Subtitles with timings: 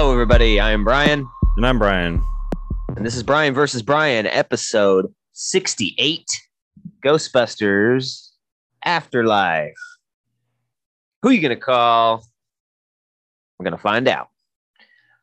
[0.00, 0.60] Hello, everybody.
[0.60, 2.22] I am Brian, And I'm Brian.
[2.96, 6.24] and this is Brian versus Brian, episode 68
[7.04, 8.28] Ghostbusters
[8.84, 9.74] Afterlife.
[11.20, 12.24] Who are you going to call?
[13.58, 14.28] We're going to find out.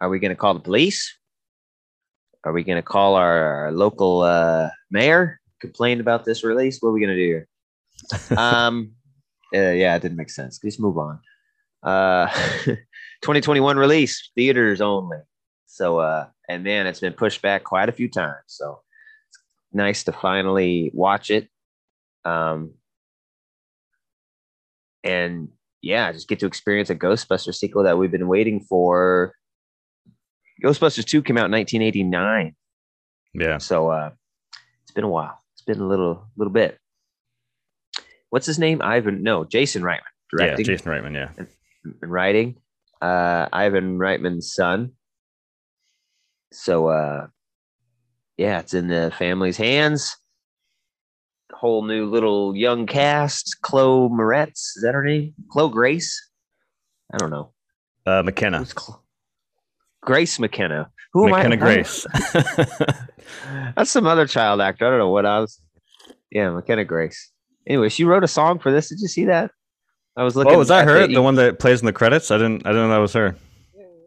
[0.02, 1.10] Are we going to call the police?
[2.44, 5.40] Are we going to call our local uh, mayor?
[5.62, 6.80] Complain about this release?
[6.82, 7.48] What are we going to do here?
[8.38, 8.92] um,
[9.56, 10.60] uh, yeah, it didn't make sense.
[10.60, 11.22] Just move on.
[11.82, 12.28] Uh,
[13.22, 15.18] 2021 release, theaters only.
[15.66, 18.44] So, uh, and man, it's been pushed back quite a few times.
[18.48, 18.82] So,
[19.30, 19.40] it's
[19.74, 21.50] nice to finally watch it.
[22.24, 22.74] Um,
[25.04, 25.50] and
[25.82, 29.34] yeah, just get to experience a Ghostbuster sequel that we've been waiting for.
[30.64, 32.56] Ghostbusters 2 came out in 1989.
[33.34, 33.58] Yeah.
[33.58, 34.12] So, uh,
[34.84, 35.42] it's been a while.
[35.54, 36.80] It's been a little, little bit.
[38.30, 38.82] What's his name?
[38.82, 39.24] Ivan?
[39.24, 40.00] No, Jason Reitman.
[40.38, 40.56] Yeah.
[40.56, 41.14] Jason Reitman.
[41.14, 41.32] Yeah.
[42.02, 42.58] and writing.
[43.02, 44.92] Uh, Ivan Reitman's son.
[46.52, 47.28] So, uh,
[48.38, 50.16] yeah, it's in the family's hands.
[51.54, 53.58] Whole new little young cast.
[53.62, 55.34] Chloe Moretz, is that her name?
[55.50, 56.30] Chloe Grace?
[57.14, 57.52] I don't know.
[58.06, 58.66] Uh, McKenna.
[60.02, 60.90] Grace McKenna.
[61.14, 62.06] Who am I- McKenna Grace.
[63.76, 64.86] That's some other child actor.
[64.86, 65.60] I don't know what I was.
[66.32, 67.32] Yeah, McKenna Grace.
[67.68, 68.90] Anyway, she wrote a song for this.
[68.90, 69.52] Did you see that?
[70.18, 70.54] I was looking.
[70.54, 71.08] oh, was that her?
[71.08, 72.32] the- The one that plays in the credits?
[72.32, 72.66] I didn't.
[72.66, 73.36] I didn't know that was her.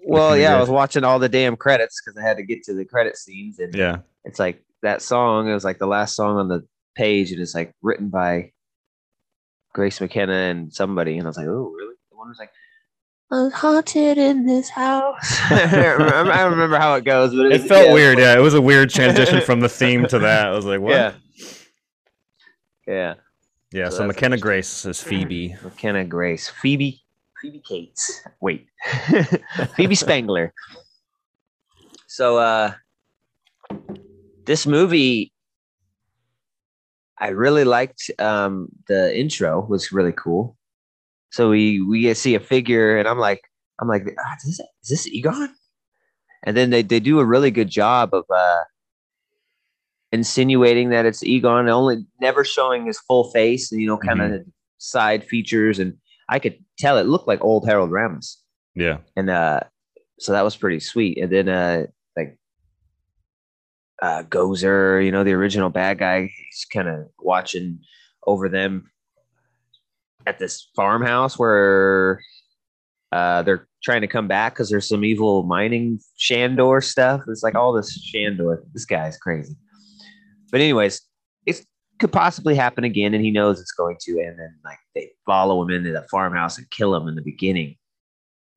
[0.04, 2.72] Well, yeah, I was watching all the damn credits because I had to get to
[2.74, 3.98] the credit scenes, and Yeah.
[4.24, 5.48] it's like that song.
[5.48, 8.52] It was like the last song on the page, and it's like written by
[9.74, 11.94] Grace McKenna and somebody, and I was like, oh, really?
[12.10, 12.50] The one was like,
[13.30, 17.44] "I was haunted in this house." I remember, I don't remember how it goes, but
[17.46, 18.18] it, It was- felt yeah, weird.
[18.18, 18.34] Yeah.
[18.34, 20.46] It was a weird transition from the theme to that.
[20.46, 20.92] I was like, what?
[20.92, 21.12] Yeah,
[22.86, 23.14] yeah.
[23.72, 23.90] Yeah.
[23.90, 25.54] So So, McKenna Grace is Phoebe.
[25.62, 27.02] McKenna Grace, Phoebe,
[27.40, 28.22] Phoebe Cates.
[28.40, 28.66] Wait,
[29.76, 30.52] Phoebe Spengler.
[32.06, 32.72] So, uh,
[34.46, 35.32] this movie,
[37.18, 38.10] I really liked.
[38.18, 40.56] Um, the intro was really cool.
[41.30, 43.42] So we we see a figure, and I'm like,
[43.80, 45.54] I'm like, ah, is, this, is this Egon?
[46.44, 48.62] And then they they do a really good job of uh
[50.12, 54.42] insinuating that it's Egon, only never showing his full face, and you know, kind of
[54.78, 55.94] side features, and
[56.28, 58.36] I could tell it looked like old Harold Ramis,
[58.74, 58.98] Yeah.
[59.16, 59.60] and uh,
[60.18, 61.18] so that was pretty sweet.
[61.18, 61.86] And then uh,
[62.16, 62.38] like
[64.02, 67.80] uh, Gozer, you know, the original bad guy, he's kind of watching
[68.26, 68.90] over them
[70.26, 72.20] at this farmhouse where
[73.12, 77.22] uh, they're trying to come back because there's some evil mining Shandor stuff.
[77.28, 78.62] It's like all this Shandor.
[78.74, 79.54] This guy's crazy.
[80.50, 81.00] But anyways,
[81.46, 81.64] it
[81.98, 84.12] could possibly happen again, and he knows it's going to.
[84.20, 87.76] And then like they follow him into the farmhouse and kill him in the beginning.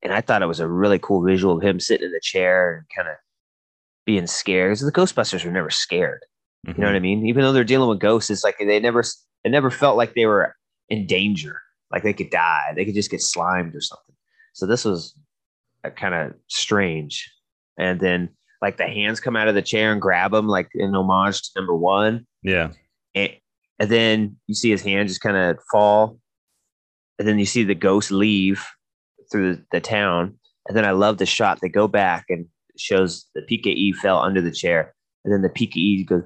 [0.02, 2.76] And I thought it was a really cool visual of him sitting in the chair
[2.76, 3.16] and kind of
[4.04, 4.70] being scared.
[4.70, 6.24] Because the Ghostbusters were never scared.
[6.66, 7.02] You know what I mm-hmm.
[7.02, 7.26] mean?
[7.26, 10.26] Even though they're dealing with ghosts, it's like they never it never felt like they
[10.26, 10.54] were
[10.88, 11.60] in danger,
[11.90, 12.72] like they could die.
[12.76, 14.14] They could just get slimed or something.
[14.52, 15.16] So this was
[15.82, 17.28] uh, kind of strange.
[17.78, 18.28] And then
[18.62, 21.50] like the hands come out of the chair and grab him, like in homage to
[21.56, 22.26] number one.
[22.42, 22.70] Yeah.
[23.14, 23.32] And,
[23.78, 26.18] and then you see his hand just kind of fall.
[27.18, 28.64] And then you see the ghost leave
[29.30, 30.38] through the, the town.
[30.68, 31.58] And then I love the shot.
[31.60, 32.46] They go back and
[32.78, 34.94] shows the PKE fell under the chair.
[35.24, 36.22] And then the PKE goes.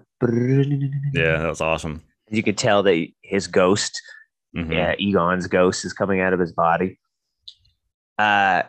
[1.15, 1.39] Yeah.
[1.41, 2.03] That was awesome.
[2.31, 4.01] You can tell that his ghost,
[4.55, 4.73] Mhm.
[4.73, 6.99] yeah, Egon's ghost is coming out of his body.
[8.19, 8.63] Uh,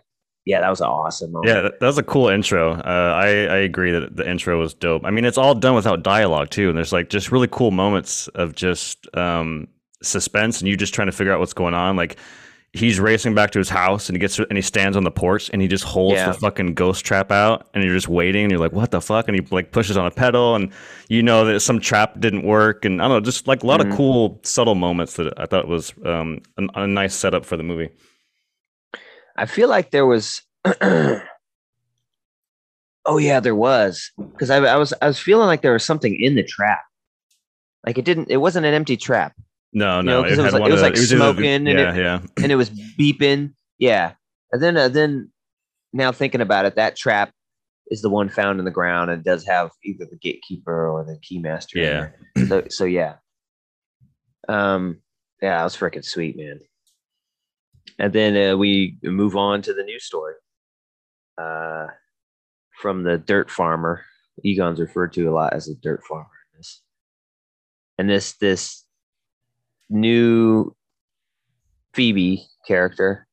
[0.47, 1.49] yeah, that was an awesome moment.
[1.53, 2.73] Yeah, that, that was a cool intro.
[2.73, 5.03] Uh, I I agree that the intro was dope.
[5.05, 8.27] I mean, it's all done without dialogue too, and there's like just really cool moments
[8.29, 9.67] of just um,
[10.01, 11.95] suspense, and you just trying to figure out what's going on.
[11.95, 12.17] Like
[12.73, 15.49] he's racing back to his house, and he gets and he stands on the porch,
[15.51, 16.27] and he just holds Yeah.
[16.27, 19.27] the fucking ghost trap out, and you're just waiting, and you're like, what the fuck?
[19.27, 20.71] And he like pushes on a pedal, and
[21.09, 23.79] you know that some trap didn't work, and I don't know, just like a lot
[23.79, 23.89] Mhm.
[23.91, 27.63] of cool subtle moments that I thought was um, a, a nice setup for the
[27.63, 27.89] movie.
[29.37, 30.41] I feel like there was.
[30.81, 31.21] oh
[33.19, 36.35] yeah, there was because I, I was I was feeling like there was something in
[36.35, 36.81] the trap.
[37.85, 38.29] Like it didn't.
[38.29, 39.33] It wasn't an empty trap,
[39.73, 41.67] No, You no, know, 'cause it was like- it was like either the- smoking and
[41.67, 42.19] yeah, it- yeah.
[42.43, 43.53] and it was beeping.
[43.79, 44.13] Yeah,
[44.51, 45.31] and then uh, then
[45.93, 47.31] now thinking about it, that trap
[47.89, 51.17] is the one found in the ground and does have either the gatekeeper or the
[51.19, 51.75] keymaster.
[51.75, 52.09] Yeah.
[52.47, 53.15] So so yeah.
[54.49, 55.01] Um.
[55.41, 56.59] Yeah, that was freaking sweet, man.
[57.99, 60.33] And then uh, we move on to the news story.
[61.37, 61.87] Uh,
[62.77, 64.03] from the dirt farmer.
[64.43, 66.81] Egon's referred to a lot as a dirt farmer in this.
[67.97, 68.85] And this this
[69.89, 70.75] new
[71.93, 73.27] Phoebe character,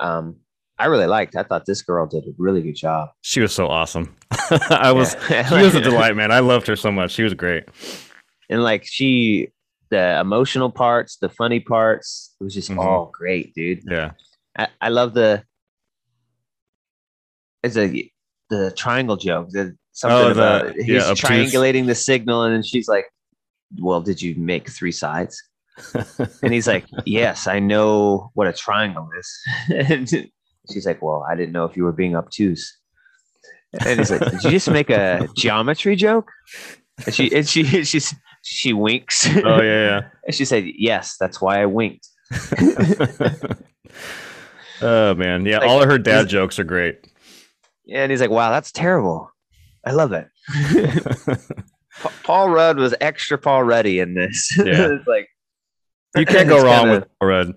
[0.00, 0.36] um,
[0.78, 1.34] I really liked.
[1.34, 3.10] I thought this girl did a really good job.
[3.22, 4.14] She was so awesome.
[4.70, 6.30] I was she was a delight, man.
[6.30, 7.12] I loved her so much.
[7.12, 7.64] She was great.
[8.50, 9.48] and like she,
[9.90, 12.78] the emotional parts, the funny parts, it was just Mhm.
[12.78, 13.82] all great, dude.
[13.90, 14.12] Yeah.
[14.56, 15.44] I, I love the
[17.62, 18.10] it's a
[18.48, 19.48] the triangle joke.
[19.50, 23.06] The something Oh, the- about he's yeah, triangulating the signal, and then she's like,
[23.78, 25.40] "Well, did you make three sides?"
[26.42, 29.28] And he's like, "Yes, I know what a triangle is."
[29.90, 30.08] and
[30.72, 32.76] she's like, "Well, I didn't know if you were being obtuse."
[33.86, 36.30] And he's like, "Did you just make a geometry joke?"
[37.06, 39.26] And she and she she's she winks.
[39.44, 42.08] oh yeah, and she said, "Yes, that's why I winked."
[44.82, 45.44] oh man.
[45.46, 47.06] Yeah, Like, all of her dad jokes are great.
[47.84, 49.30] Yeah, And he's like, "Wow, that's terrible.
[49.84, 50.28] I love it."
[52.00, 54.56] Pa- Paul Rudd was extra Paul Ruddy in this.
[54.56, 54.92] Yeah.
[54.92, 55.28] it's like
[56.16, 57.54] you can't go wrong kinda- with Rudd.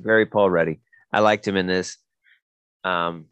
[0.00, 0.80] very Paul Ruddy.
[1.12, 1.96] I liked him in this.
[2.84, 3.26] Um,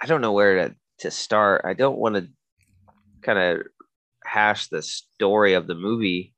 [0.00, 1.62] I don't know where to to start.
[1.64, 2.28] I don't want to
[3.22, 3.66] kind of
[4.26, 6.34] hash the story of the movie,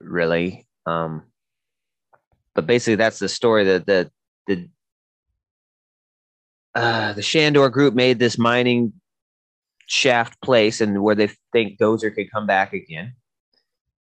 [0.00, 0.66] really.
[0.86, 1.24] Um,
[2.54, 4.10] but basically, that's the story that the
[4.46, 4.68] the
[6.74, 8.92] uh, the Shandor group made this mining
[9.86, 13.14] shaft place, and where they think Gozer could come back again,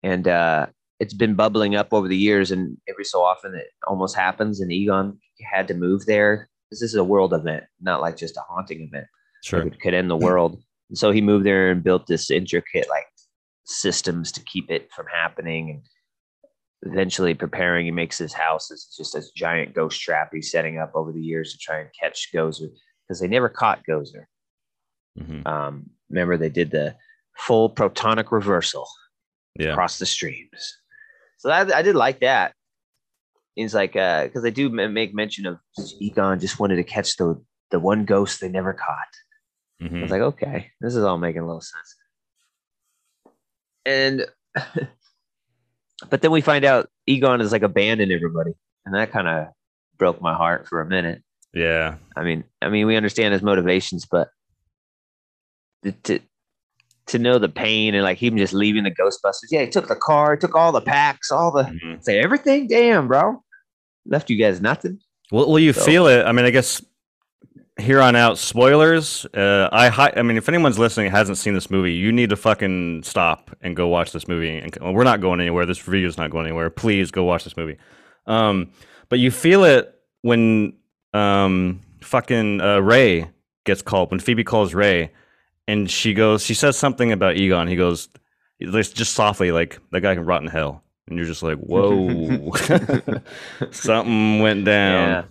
[0.03, 0.67] and uh,
[0.99, 4.71] it's been bubbling up over the years, and every so often it almost happens, and
[4.71, 5.19] Egon
[5.51, 6.49] had to move there.
[6.71, 9.07] This is a world event, not like just a haunting event.
[9.43, 9.67] Sure.
[9.67, 10.63] It could end the world.
[10.91, 13.07] And so he moved there and built this intricate like
[13.65, 15.71] systems to keep it from happening.
[16.83, 18.71] And eventually preparing, he makes his house.
[18.71, 21.89] It's just a giant ghost trap he's setting up over the years to try and
[21.99, 22.69] catch Gozer
[23.07, 24.25] because they never caught Gozer.
[25.19, 25.47] Mhm.
[25.47, 26.97] Um, remember, they did the
[27.37, 28.87] full protonic reversal
[29.59, 29.71] Yeah.
[29.71, 30.79] across the streams.
[31.39, 32.53] So I, I did like that.
[33.55, 35.59] He's like, because they do make mention of
[36.01, 37.41] Egon just wanted to catch the
[37.71, 39.07] the one ghost they never caught.
[39.81, 40.03] I Mhm.
[40.03, 41.97] was like, okay, this is all making a little sense.
[43.87, 44.27] And
[46.11, 48.53] but then we find out Egon is like abandoned everybody,
[48.85, 49.49] and that kind of
[49.99, 51.23] broke my heart for a minute.
[51.55, 51.97] Yeah.
[52.17, 54.29] I mean, I mean, we understand his motivations, but
[56.05, 56.21] to
[57.07, 59.49] to, know the pain and like him just leaving the Ghostbusters.
[59.51, 62.05] Yeah, he took the car, took all the packs, all the Mhm.
[62.05, 62.69] say everything.
[62.69, 63.43] Damn, bro,
[64.07, 65.01] left you guys nothing.
[65.33, 66.25] Well, will you So- feel it?
[66.25, 66.85] I mean, I guess
[67.81, 69.27] here on out, spoilers.
[69.35, 72.31] Uh, I hi- I mean, if anyone's listening and hasn't seen this movie, you need
[72.31, 74.59] to fucking stop and go watch this movie.
[74.59, 75.67] And well, we're not going anywhere.
[75.67, 76.71] This review is not going anywhere.
[76.71, 77.77] Please go watch this movie.
[78.27, 78.71] Um,
[79.09, 80.75] but you feel it when
[81.15, 83.29] um fucking uh, Ray
[83.65, 85.11] gets called when Phoebe calls Ray,
[85.67, 87.69] and she goes, she says something about Egon.
[87.69, 88.09] He goes,
[88.61, 90.83] just softly, like that guy can rot in hell.
[91.07, 92.53] And you're just like, whoa,
[93.71, 95.09] something went down.
[95.09, 95.25] Yeah,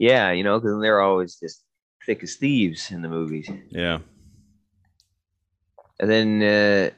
[0.00, 1.62] yeah, you know, because they're always just
[2.06, 3.48] thick as thieves in the movies.
[3.68, 3.98] Yeah.
[6.00, 6.90] And then uh,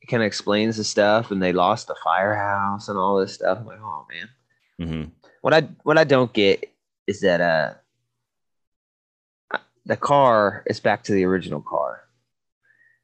[0.00, 3.58] it kind of explains the stuff, and they lost the firehouse and all this stuff.
[3.58, 4.28] I'm like, oh man.
[4.88, 5.04] hmm
[5.42, 6.64] What I what I don't get
[7.08, 7.74] is that uh
[9.84, 12.02] the car is back to the original car.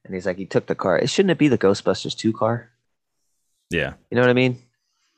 [0.03, 0.97] And he's like, he took the car.
[0.97, 2.71] It shouldn't it be the Ghostbusters 2 car?
[3.69, 3.93] Yeah.
[4.09, 4.57] You know what I mean?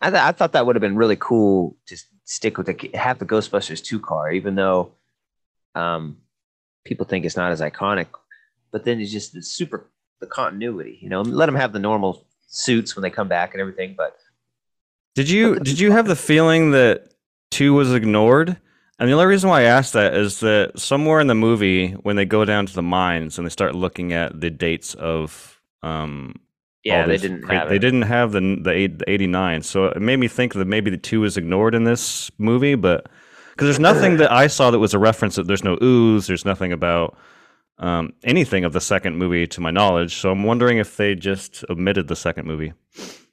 [0.01, 2.89] I, th- I thought that would have been really cool to s- stick with the
[2.93, 4.93] have the Ghostbusters 2 car, even though
[5.75, 6.17] um
[6.83, 8.07] people think it's not as iconic.
[8.71, 9.89] But then it's just the super
[10.19, 13.61] the continuity, you know, let them have the normal suits when they come back and
[13.61, 13.93] everything.
[13.97, 14.17] But
[15.15, 17.13] Did you did you have the feeling that
[17.51, 18.57] two was ignored?
[18.99, 22.15] And the only reason why I asked that is that somewhere in the movie, when
[22.15, 26.35] they go down to the mines and they start looking at the dates of, um,
[26.83, 29.61] yeah, they didn't cra- have they didn't have the the, eight, the eighty nine.
[29.61, 33.07] So it made me think that maybe the two was ignored in this movie, but
[33.51, 35.35] because there's nothing that I saw that was a reference.
[35.35, 36.27] That there's no ooze.
[36.27, 37.15] There's nothing about
[37.77, 40.15] um, anything of the second movie to my knowledge.
[40.15, 42.73] So I'm wondering if they just omitted the second movie,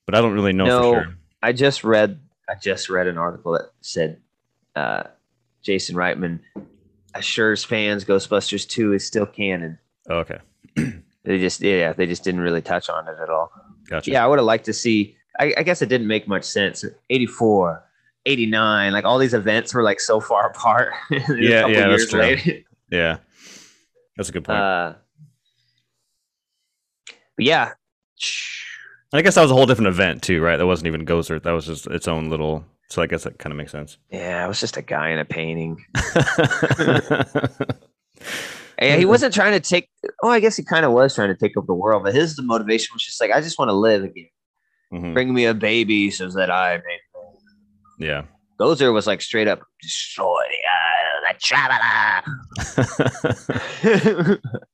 [0.06, 0.82] but I don't really know No.
[0.94, 1.14] for sure.
[1.42, 4.20] I just read I just read an article that said
[4.76, 5.04] uh,
[5.62, 6.40] Jason Reitman
[7.14, 9.78] assures fans Ghostbusters 2 is still canon.
[10.08, 10.38] Okay,
[11.24, 13.50] They just yeah, they just didn't really touch on it at all.
[13.88, 14.10] gotcha.
[14.10, 16.84] Yeah, I would have liked to see I, I guess it didn't make much sense.
[17.08, 17.82] 84,
[18.26, 20.92] 89, like all these events were like so far apart.
[21.10, 22.20] And then a Yeah, yeah, that's true.
[22.20, 22.60] later-
[22.90, 23.18] Yeah,
[24.16, 24.58] that's a good point.
[24.58, 24.94] Uh,
[27.36, 27.72] but yeah.
[29.12, 30.56] I guess that was a whole different event too, right?
[30.56, 31.42] That wasn't even Gozer.
[31.42, 32.64] That was just its own little.
[32.88, 33.96] So I guess that kind of makes sense.
[34.10, 35.84] Yeah, it was just a guy in a painting.
[38.80, 39.88] Yeah, he wasn't trying to take.
[40.22, 42.40] Oh, I guess he kind of was trying to take over the world, but his
[42.40, 44.28] motivation was just like, I just want to live again.
[44.92, 45.12] Mhm.
[45.14, 46.98] Bring me a baby so that I may.
[48.06, 48.22] Yeah,
[48.58, 52.22] Gozer was like straight up destroy uh, the traveler.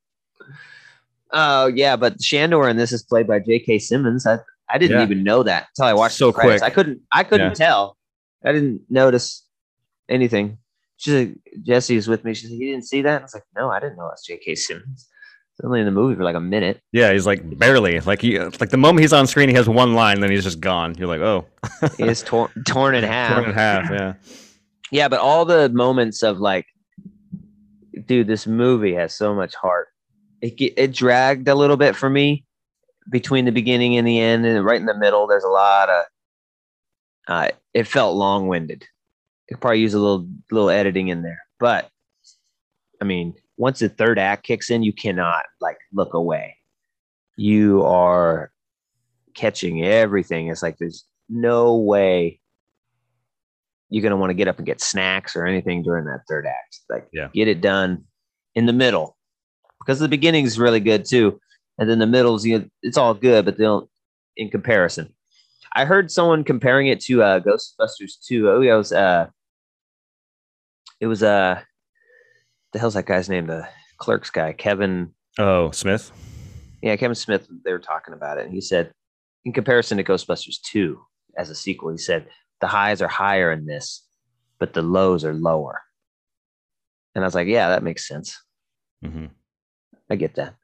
[1.32, 3.80] Oh yeah, but Shandor and this is played by J.K.
[3.80, 4.26] Simmons.
[4.26, 4.38] I
[4.70, 5.04] I didn't Yeah.
[5.04, 6.62] even know that until I watched So the quick.
[6.62, 7.54] I couldn't I couldn't Yeah.
[7.66, 7.96] tell.
[8.44, 9.44] I didn't notice
[10.08, 10.58] anything.
[10.98, 12.32] She's like, Jesse's with me.
[12.34, 13.20] She's like, you didn't see that?
[13.20, 14.54] I was like, no, I didn't know that's J.K.
[14.54, 15.08] Simmons.
[15.58, 16.80] It's only in the movie for like a minute.
[16.92, 19.94] yeah, he's like barely like he like the moment he's on screen, he has one
[19.94, 20.94] line, then he's just gone.
[20.98, 21.46] You're like, oh,
[21.96, 23.36] He is torn torn in half.
[23.36, 23.90] torn in half.
[23.90, 24.14] Yeah,
[24.90, 26.66] Yeah, but all the moments of like,
[28.04, 29.88] dude, this movie has so much heart.
[30.42, 32.44] It it dragged a little bit for me
[33.10, 36.04] between the beginning and the end, and right in the middle, there's a lot of.
[37.28, 38.84] Uh, it felt long winded.
[39.48, 41.88] Could probably use a little little editing in there, but
[43.00, 46.56] I mean, once the third act kicks in, you cannot like look away.
[47.36, 48.50] You are
[49.34, 50.48] catching everything.
[50.48, 52.40] It's like there's no way
[53.90, 56.80] you're gonna want to get up and get snacks or anything during that third act.
[56.90, 57.28] Like, Yeah.
[57.32, 58.04] get it done
[58.56, 59.16] in the middle
[59.78, 61.38] because the beginning is really good too,
[61.78, 63.88] and then the middle's you know, it's all good, but they don't
[64.36, 65.12] in comparison.
[65.74, 68.48] I heard someone comparing it to uh, Ghostbusters 2.
[68.50, 69.26] Oh, yeah, it was uh,
[71.00, 71.60] it was uh,
[72.72, 73.46] the hell's that guy's name?
[73.46, 75.12] The clerks guy, Kevin.
[75.38, 76.10] oh Smith.
[76.82, 77.46] Yeah, Kevin Smith.
[77.64, 78.92] They were talking about it, and he said,
[79.44, 81.00] in comparison to Ghostbusters 2
[81.36, 82.26] as a sequel, he said
[82.60, 84.06] the highs are higher in this,
[84.58, 85.80] but the lows are lower.
[87.14, 88.36] And I was like, yeah, that makes sense.
[89.02, 89.26] hmm
[90.10, 90.54] I get that.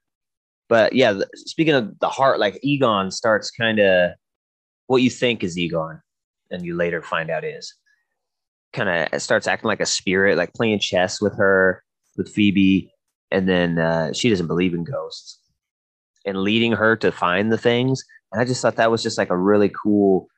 [0.68, 4.12] But yeah, speaking of the heart, like Egon starts kind of
[4.86, 6.00] what you think is Egon,
[6.50, 7.74] and you later find out is
[8.72, 11.82] kind of starts acting like a spirit, like playing chess with her,
[12.16, 12.90] with Phoebe,
[13.30, 15.38] and then uh, she doesn't believe in ghosts,
[16.24, 18.02] and leading her to find the things.
[18.32, 20.28] And I just thought that was just like a really cool,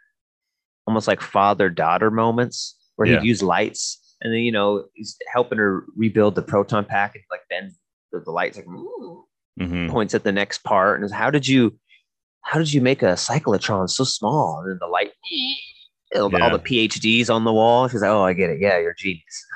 [0.87, 3.21] almost like father daughter moments where Yeah.
[3.21, 7.25] he'd use lights, and then you know he's helping her rebuild the proton pack, and
[7.31, 7.75] like then
[8.13, 9.25] the, the lights like "Ooh,"
[9.59, 11.79] hmm points at the next part and how did you
[12.43, 15.13] how did you make a cyclotron so small and then the light
[16.17, 16.49] all, Yeah.
[16.51, 19.47] the phds on the wall she's like oh i get it yeah you're a genius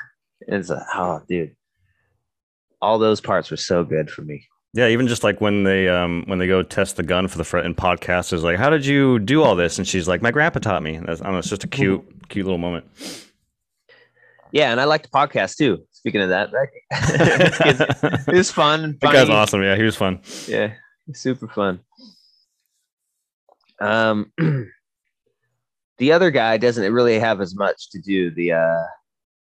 [0.47, 1.55] and it's like oh dude
[2.81, 6.23] all those parts were so good for me Yeah, even just like when they um
[6.27, 8.85] when they go test the gun for the front in podcast is like, how did
[8.85, 9.77] you do all this?
[9.79, 10.97] And she's like, my grandpa taught me.
[10.99, 11.39] That's, I don't know.
[11.39, 12.85] It's just a cute, cute little moment.
[14.53, 16.49] yeah and i liked the podcast too speaking of that
[18.27, 19.61] it was fun That guy's awesome.
[19.61, 20.21] Yeah, he was fun.
[20.47, 20.73] yeah
[21.13, 21.79] super fun
[23.81, 24.31] um
[25.99, 28.83] the other guy doesn't really have as much to do the uh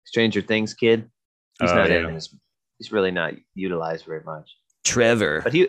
[0.04, 1.08] stranger things kid
[1.60, 2.06] he's Oh, not yeah.
[2.08, 2.34] in this
[2.78, 4.50] he's really not utilized very much
[4.84, 5.40] Trevor.
[5.42, 5.68] but he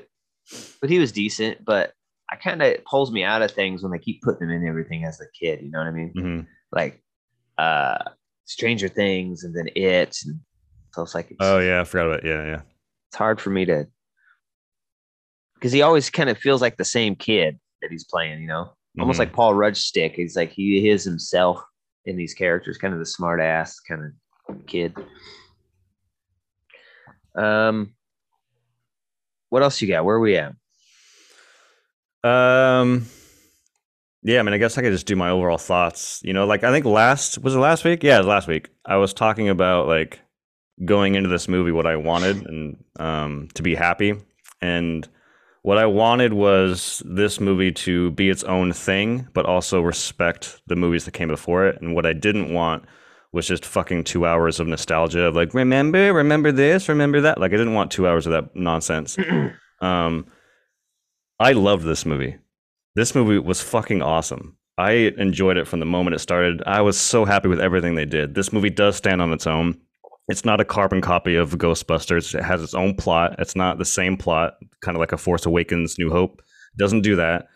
[0.81, 1.93] but he was decent but
[2.31, 5.03] i kind of pulls me out of things when they keep putting him in everything
[5.05, 6.39] as a kid you know what i mean hmm
[6.71, 7.01] like
[7.57, 7.97] uh
[8.45, 10.39] stranger things and then it and
[10.93, 12.25] so it's like it's, Oh yeah, I forgot about.
[12.25, 12.61] Yeah, yeah.
[13.09, 13.85] it's hard for me to
[15.53, 18.71] because he always kind of feels like the same kid that he's playing you know
[18.97, 19.19] almost Mhm.
[19.19, 21.61] like paul rudd's stick he's like he is himself
[22.05, 24.01] in these characters kind of the smart ass kind
[24.49, 24.95] of kid
[27.35, 27.93] um
[29.49, 30.53] what else you got where are we at
[32.21, 33.05] Um,
[34.23, 36.19] yeah, I mean, I guess I could just do my overall thoughts.
[36.23, 38.03] You know, like I think last was it last week?
[38.03, 38.67] Yeah, it was last week.
[38.85, 40.19] I was talking about like
[40.83, 44.15] going into this movie what I wanted and um to be happy,
[44.61, 45.07] and
[45.61, 50.75] what I wanted was this movie to be its own thing, but also respect the
[50.75, 51.81] movies that came before it.
[51.81, 52.85] And what I didn't want
[53.31, 57.39] was just fucking two hours of nostalgia of like remember, remember this, remember that.
[57.39, 59.17] Like I didn't want two hours of that nonsense.
[59.81, 60.25] Um,
[61.39, 62.37] I loved this movie.
[62.95, 64.57] This movie was fucking awesome.
[64.77, 66.61] I enjoyed it from the moment it started.
[66.65, 68.35] I was so happy with everything they did.
[68.35, 69.79] This movie does stand on its own.
[70.27, 72.35] It's not a carbon copy of Ghostbusters.
[72.35, 73.35] It has its own plot.
[73.39, 76.41] It's not the same plot, kind of like a Force Awakens, New Hope.
[76.77, 77.47] Doesn't do that.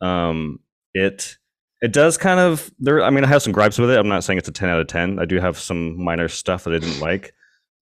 [0.00, 0.60] Um,
[0.94, 1.36] it
[1.80, 3.02] it does kind of there.
[3.02, 3.98] I mean, I have some gripes with it.
[3.98, 5.18] I'm not saying it's a 10 out of 10.
[5.18, 7.32] I do have some minor stuff that I didn't like.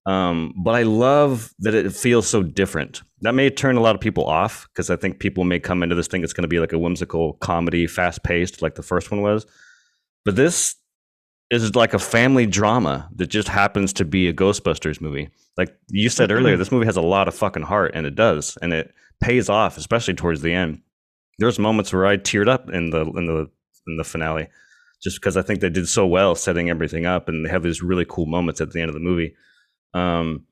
[0.07, 3.03] Um, but I love that it feels so different.
[3.23, 5.97] That may turn a lot of people off because I think people may come into
[5.97, 6.23] this thing.
[6.23, 9.47] It's going to be like a whimsical comedy, fast paced, like the first one was.
[10.25, 10.77] But this
[11.51, 15.29] is like a family drama that just happens to be a Ghostbusters movie.
[15.57, 18.59] Like you said earlier, this movie has a lot of fucking heart, and it does,
[18.61, 20.83] and it pays off, especially towards the end.
[21.39, 23.51] There's moments where I teared up in the in the
[23.87, 24.49] in the finale,
[25.03, 27.83] just because I think they did so well setting everything up, and they have these
[27.83, 29.35] really cool moments at the end of the movie.
[29.95, 30.45] Um,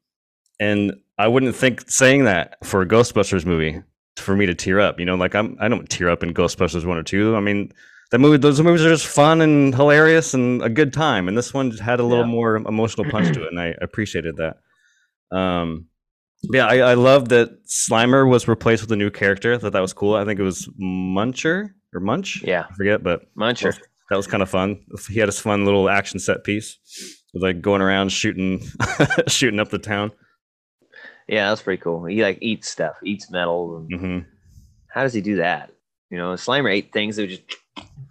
[0.61, 3.83] and I wouldn't think saying that for a Ghostbusters movie
[4.17, 4.99] for me to tear up.
[4.99, 7.37] You know, like I'm I don't tear up in Ghostbusters one or two.
[7.37, 7.73] I mean,
[8.11, 11.53] that movie those movies are just fun and hilarious and a good time and this
[11.55, 12.31] one had a little Yeah.
[12.31, 14.59] more emotional punch to it and i appreciated that
[15.37, 15.87] um
[16.53, 19.81] yeah I, I love that slimer was replaced with a new character I thought that
[19.81, 22.65] was cool i think it was muncher or munch Yeah.
[22.71, 23.77] i forget but Muncher.
[24.11, 26.79] that was kind of fun he had his fun little action set piece
[27.33, 28.63] with like going around shooting
[29.29, 30.13] shooting up the town
[31.27, 32.05] Yeah, that's pretty cool.
[32.05, 33.79] He like eats stuff, eats metal.
[33.91, 34.19] And hmm
[34.89, 35.71] How does he do that?
[36.11, 37.43] You know, Slimer ate things that would just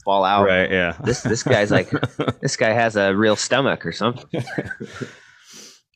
[0.04, 0.46] fall out.
[0.46, 1.90] right yeah This this guy's like
[2.42, 4.26] this guy has a real stomach or something.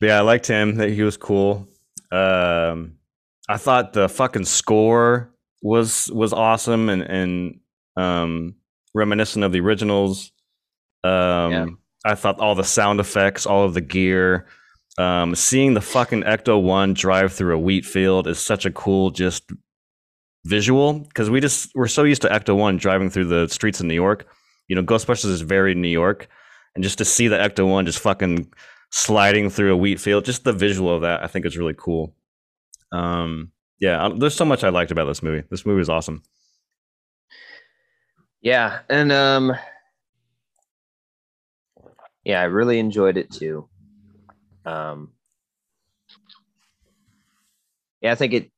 [0.00, 0.76] yeah, I liked him.
[0.76, 1.66] That he was cool.
[2.12, 2.94] Um,
[3.48, 5.30] I thought the fucking score
[5.62, 7.60] was was awesome and and
[7.96, 8.54] um,
[8.94, 10.32] reminiscent of the originals.
[11.04, 11.66] Um, Yeah.
[12.06, 14.46] I thought all the sound effects, all of the gear,
[14.98, 19.10] um, seeing the fucking Ecto One drive through a wheat field is such a cool
[19.10, 19.50] just
[20.48, 23.86] visual because we just we're so used to Ecto One driving through the streets of
[23.86, 24.26] New York.
[24.68, 26.28] You know, Ghostbusters is very New York,
[26.74, 28.52] and just to see the Ecto One just fucking
[28.90, 32.14] sliding through a wheat field, just the visual of that, I think is really cool.
[32.92, 35.46] Um, yeah, there's so much I liked about this movie.
[35.50, 36.22] This movie is awesome.
[38.40, 39.52] Yeah, and um
[42.24, 43.68] yeah, I really enjoyed it too.
[44.64, 45.12] Um
[48.00, 48.50] Yeah, I think it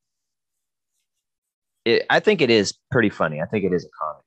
[1.85, 3.41] it I think it is pretty funny.
[3.41, 4.25] I think it is a comedy.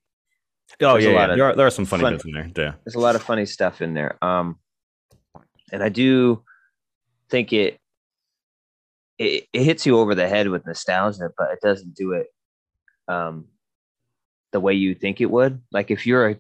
[0.83, 1.33] Oh There's a yeah, lot yeah.
[1.33, 2.51] of there are there are some funny fun- bits in there.
[2.57, 4.23] Yeah, There's a lot of funny stuff in there.
[4.25, 4.59] Um
[5.73, 6.43] and I do
[7.31, 7.79] think it
[9.19, 12.27] it, it hits you over the head with nostalgia, but it doesn't do it
[13.09, 13.47] um
[14.53, 15.61] the way you think it would.
[15.73, 16.37] Like if you're a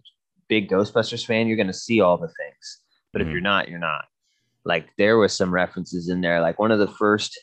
[0.48, 2.80] big Ghostbusters fan, you're gonna see all the things.
[3.12, 3.26] But Mhm.
[3.26, 4.06] if you're not, you're not.
[4.64, 6.40] Like there was some references in there.
[6.40, 7.38] Like one of the first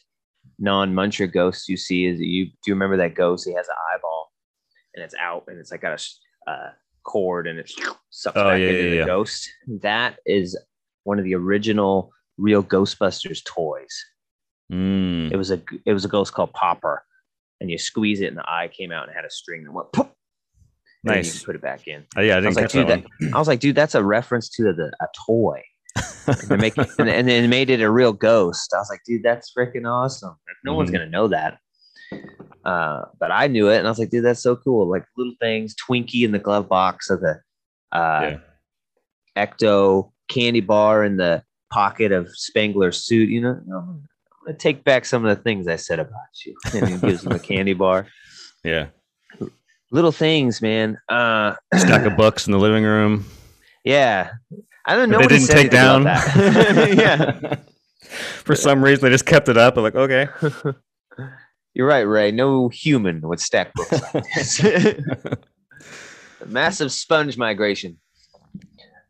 [0.62, 3.46] non-muncher ghosts you see is you do you remember that ghost?
[3.46, 4.32] He has an eyeball
[4.96, 6.00] and it's out and it's like got
[6.48, 6.70] a uh,
[7.04, 7.70] cord and it
[8.12, 9.06] sucks Oh, back yeah, into yeah, the yeah.
[9.06, 9.50] ghost.
[9.82, 10.58] That is
[11.04, 14.06] one of the original real Ghostbusters toys.
[14.72, 15.32] Mm.
[15.32, 17.04] It was a it was a ghost called Popper,
[17.60, 19.92] and you squeeze it and the eye came out and had a string that went
[19.92, 20.16] pop.
[21.04, 21.44] And you nice.
[21.44, 22.06] put it back in.
[22.16, 24.04] Uh, yeah, I I was like, dude, that, that, I was like, dude, that's a
[24.04, 25.64] reference to the a toy.
[25.96, 28.72] And they're and, and then made it a real ghost.
[28.76, 30.36] I was like, dude, that's freaking awesome.
[30.64, 30.94] No one's Mhm.
[30.94, 31.58] gonna know that.
[32.64, 34.90] Uh, but I knew it, and I was like, dude, that's so cool.
[34.90, 37.40] Like little things, Twinkie in the glove box of the
[37.92, 38.38] uh, Yeah.
[39.38, 43.30] Ecto candy bar in the pocket of Spengler's suit.
[43.30, 44.08] You know, I'm
[44.46, 46.14] gonna take back some of the things I said about
[46.46, 46.56] you.
[46.74, 48.08] And he gives him a candy bar.
[48.64, 48.88] Yeah,
[49.94, 50.98] Little things, man.
[51.10, 53.26] Uh, stack of books in the living room.
[53.84, 54.32] yeah.
[54.86, 55.20] I don't know.
[55.20, 56.04] they didn't take down.
[56.06, 57.56] yeah.
[58.44, 59.78] For some reason, they just kept it up.
[59.78, 60.28] I'm like, okay.
[61.74, 62.32] You're right, Ray.
[62.32, 64.62] No human would stack books like this.
[66.46, 67.98] Massive sponge migration.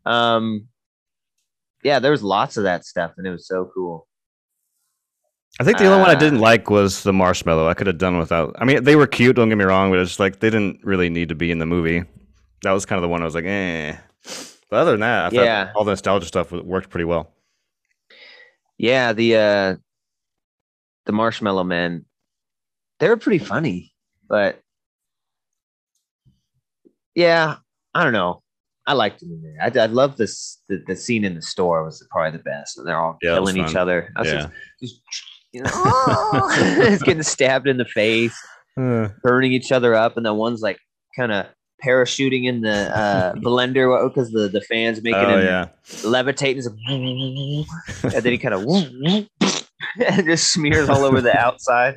[0.04, 0.68] Um,
[1.82, 4.06] yeah, there was lots of that stuff, and it was so cool.
[5.60, 7.68] I think the only one I Uh, didn't like was the marshmallow.
[7.68, 8.54] I could have done without.
[8.58, 9.36] I mean, they were cute.
[9.36, 11.66] Don't get me wrong, but it's like they didn't really need to be in the
[11.66, 12.04] movie.
[12.62, 13.96] That was kind of the one I was like, eh.
[14.72, 15.70] But other than that, I thought Yeah.
[15.74, 17.34] all the nostalgia stuff worked pretty well.
[18.78, 19.76] Yeah, the uh,
[21.04, 22.06] the Marshmallow Men,
[22.98, 23.92] they were pretty funny,
[24.26, 24.62] but
[27.14, 27.56] yeah,
[27.92, 28.42] I don't know.
[28.86, 29.58] I liked them in there.
[29.60, 30.62] I, I love this.
[30.70, 33.58] The, the scene in the store was probably the best, and they're all Yeah, killing
[33.58, 34.10] each other.
[34.16, 34.48] I was Yeah.
[34.80, 35.02] just, just,
[35.52, 35.70] you know,
[36.80, 38.34] it's getting stabbed in the face.
[38.80, 40.78] Uh, burning each other up, and then one's like
[41.14, 41.44] kind of
[41.84, 45.68] parachuting in the uh, blender because the the fans making oh him yeah,
[46.02, 47.66] levitate, and,
[48.14, 48.64] and then he kind of
[50.06, 51.94] and just smears all over the outside.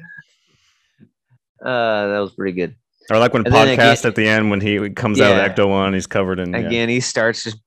[1.63, 2.75] Uh, that was pretty good.
[3.09, 5.29] or like when And podcast again- at the end when he comes Yeah.
[5.29, 6.51] out of Ecto One, he's covered in.
[6.51, 6.59] yeah.
[6.59, 7.57] Again, he starts just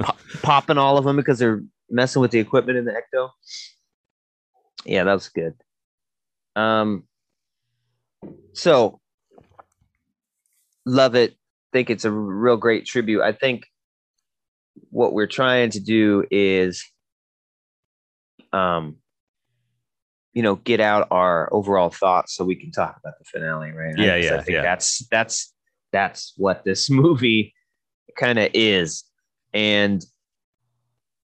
[0.00, 3.30] pop- popping all of them because they're messing with the equipment in the ecto.
[4.84, 5.54] Yeah, that was good.
[6.56, 7.04] Um,
[8.54, 9.00] so
[10.86, 11.36] love it.
[11.72, 13.20] Think it's a real great tribute.
[13.20, 13.66] I think
[14.90, 16.84] what we're trying to do is,
[18.52, 18.96] um,
[20.32, 23.94] you know, get out our overall thoughts so we can talk about the finale, right?
[23.98, 24.62] Yeah, I- yeah, I think yeah.
[24.62, 25.52] that's that's
[25.92, 27.54] that's what this movie
[28.16, 29.04] kind of is,
[29.52, 30.04] and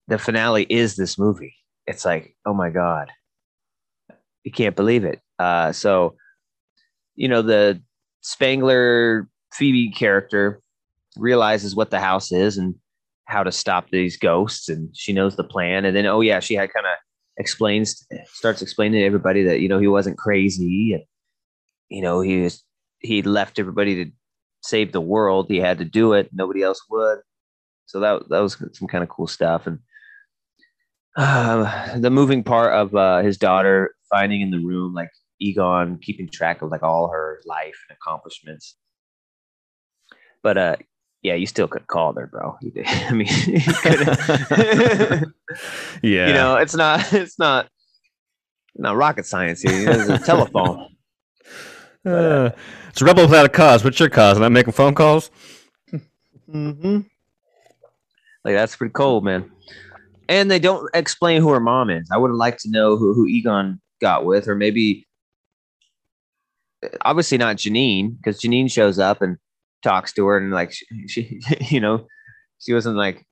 [0.09, 1.55] the finale is this movie.
[1.87, 3.11] It's like, oh my god,
[4.44, 5.20] you can't believe it.
[5.38, 6.16] Uh, so,
[7.14, 7.83] you know, the
[8.22, 10.60] Spengler Phoebe character
[11.16, 12.74] realizes what the house is and
[13.26, 15.84] how to stop these ghosts, and she knows the plan.
[15.84, 16.92] And then, oh yeah, she had kind of
[17.38, 21.02] explains, starts explaining to everybody that you know he wasn't crazy, and
[21.88, 22.62] you know he was
[23.00, 24.10] he left everybody to
[24.62, 25.46] save the world.
[25.48, 26.30] He had to do it.
[26.32, 27.20] Nobody else would.
[27.86, 29.66] So that that was some kind of cool stuff.
[29.66, 29.78] And
[31.16, 35.10] uh, the moving part of uh, his daughter finding in the room like
[35.40, 38.76] Egon keeping track of like all her life and accomplishments.
[40.42, 40.76] But uh,
[41.22, 42.57] yeah, you still could call her, bro.
[42.61, 42.87] You did.
[42.87, 43.28] I mean,
[46.02, 47.68] yeah, you know, it's not it's not
[48.74, 49.90] not rocket science here.
[49.90, 50.88] It's a telephone.
[52.05, 52.50] Uh,
[52.88, 53.85] it's a rebel without a cause.
[53.85, 54.37] What's your cause?
[54.37, 55.31] Am I making phone calls?
[56.52, 57.00] Mm-hmm.
[58.44, 59.50] Like that's pretty cold, man.
[60.28, 62.09] And they don't explain who her mom is.
[62.11, 65.07] I would have liked to know who, who Egon got with, or maybe
[67.02, 69.37] obviously not Janine, because Janine shows up and
[69.83, 72.07] talks to her and like she, she you know,
[72.59, 73.27] she wasn't like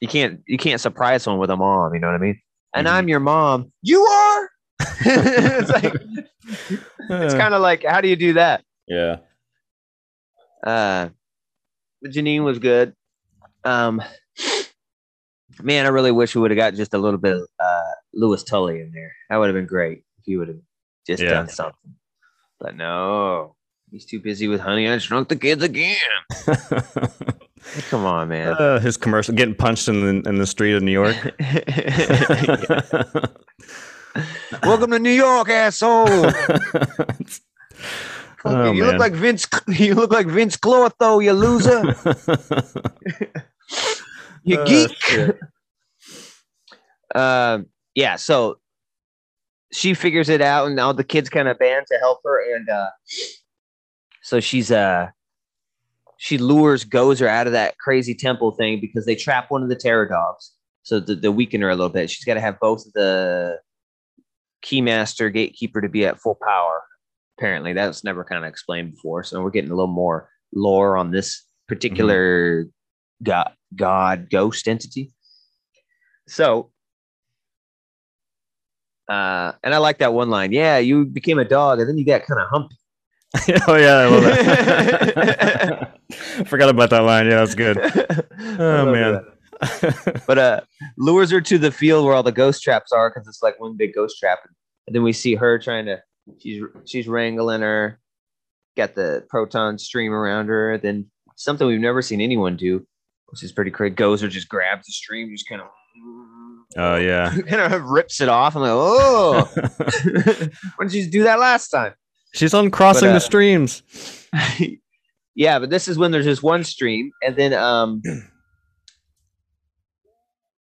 [0.00, 2.40] you can't you can't surprise someone with a mom, you know what I mean?
[2.74, 2.92] And Mhm.
[2.92, 3.72] I'm your mom.
[3.82, 4.50] You are?
[5.00, 5.94] it's like
[7.10, 8.62] it's kind of like how do you do that?
[8.86, 9.18] yeah.
[10.64, 11.08] Uh,
[12.06, 12.94] Janine was good.
[13.64, 14.02] Um,
[15.62, 18.42] man, I really wish we would have got just a little bit of uh, Louis
[18.42, 19.12] Tully in there.
[19.30, 20.58] That would have been great if he would have
[21.06, 21.30] just Yeah.
[21.30, 21.94] done something.
[22.60, 23.54] But no,
[23.90, 24.88] he's too busy with Honey.
[24.88, 25.96] I Shrunk the Kids again.
[27.90, 28.54] Come on, man.
[28.54, 31.16] Uh, his commercial getting punched in the in the street of New York.
[34.62, 36.08] Welcome to New York, asshole.
[38.44, 38.90] Oh, you man.
[38.92, 39.46] look like Vince.
[39.68, 41.22] You look like Vince Clortho.
[41.22, 41.82] You loser.
[44.44, 45.36] You Oh, geek.
[47.14, 48.58] um, yeah, so
[49.72, 52.68] she figures it out, and all the kids kind of band to help her, and
[52.68, 52.88] uh,
[54.28, 55.08] so she's uh,
[56.18, 59.74] she lures Gozer out of that crazy temple thing because they trap one of the
[59.74, 62.10] terror dogs, so to, to weaken her a little bit.
[62.10, 63.58] She's got to have both of the
[64.62, 66.82] keymaster gatekeeper to be at full power.
[67.38, 71.10] Apparently, that's never kind of explained before, so we're getting a little more lore on
[71.10, 72.66] this particular
[73.22, 75.10] god, god ghost entity.
[76.26, 76.70] So,
[79.08, 80.52] uh, and I like that one line.
[80.52, 82.76] Yeah, you became a dog, and then you got kind of humpy.
[83.68, 85.98] oh yeah, I love that.
[86.46, 87.26] Forgot about that line.
[87.26, 87.78] Yeah, that's good.
[88.60, 89.24] Oh man.
[90.26, 90.60] But uh,
[90.96, 93.76] lures her to the field where all the ghost traps are because it's like one
[93.76, 94.38] big ghost trap.
[94.86, 96.00] And then we see her trying to.
[96.38, 98.00] She's she's wrangling her.
[98.76, 100.78] Got the proton stream around her.
[100.78, 102.86] Then something we've never seen anyone do,
[103.26, 103.94] which is pretty crazy.
[103.96, 105.68] Gozer just grabs the stream, just kind of.
[106.76, 107.36] oh yeah.
[107.48, 108.56] kind of rips it off.
[108.56, 109.48] I'm like, oh,
[110.76, 111.94] why did you do that last time?
[112.32, 113.82] She's uncrossing But, uh, the streams.
[115.34, 118.02] yeah, but this is when there's just one stream, and then um,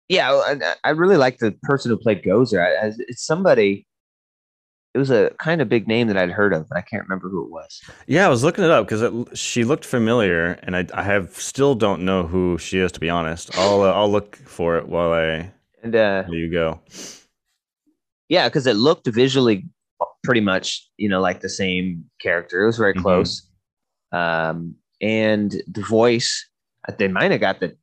[0.09, 2.61] yeah, I, I really like the person who played Gozer.
[2.64, 3.87] I, I- it's somebody.
[4.94, 7.31] It was a kind of big name that I'd heard of, but I can't remember
[7.31, 7.81] who it was.
[8.07, 11.75] Yeah, I was looking it up because she looked familiar, and I, I have still
[11.75, 13.57] don't know who she is to be honest.
[13.57, 15.51] I'll uh, I'll look for it while I
[15.83, 16.81] And uh, let you go.
[18.29, 19.64] yeah, because it looked visually
[20.25, 22.63] pretty much, you know, like the same character.
[22.63, 23.03] It was very Mhm.
[23.03, 23.49] close.
[24.13, 26.49] Um, and the voice,
[26.89, 27.77] uh, they might have got the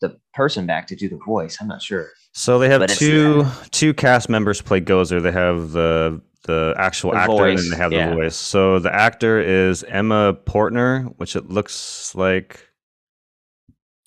[0.00, 1.58] the person back to do the voice.
[1.60, 2.08] I'm not sure.
[2.32, 5.22] So they have But two two cast members play Gozer.
[5.22, 8.08] They have the the actual The actor voice, and they have yeah.
[8.10, 8.34] the voice.
[8.34, 12.68] So the actor is Emma Portner, which it looks like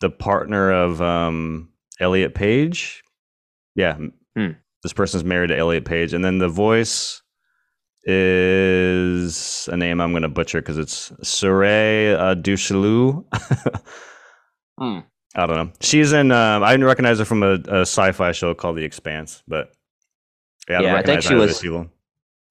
[0.01, 1.69] the partner of um,
[2.01, 3.01] Elliot Page.
[3.75, 3.97] Yeah,
[4.35, 4.51] Hmm.
[4.83, 7.21] this person's married to Elliot Page, and then the voice
[8.05, 13.25] is a name I'm going to butcher because it's Saray uh, Duchelou.
[14.79, 14.99] Hmm.
[15.35, 15.71] I don't know.
[15.81, 16.31] She's in.
[16.31, 19.71] Um, I didn't recognize her from a, a sci-fi show called The Expanse, but
[20.67, 21.87] yeah, I, Yeah, I think she was- people.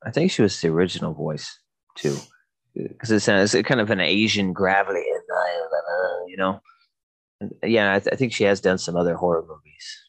[0.07, 1.59] I think she was the original voice
[1.97, 2.17] too,
[2.77, 5.03] because it sounds kind of an Asian gravelly,
[6.29, 6.61] you know.
[7.41, 10.09] And, Yeah, I, th- I think she has done some other horror movies.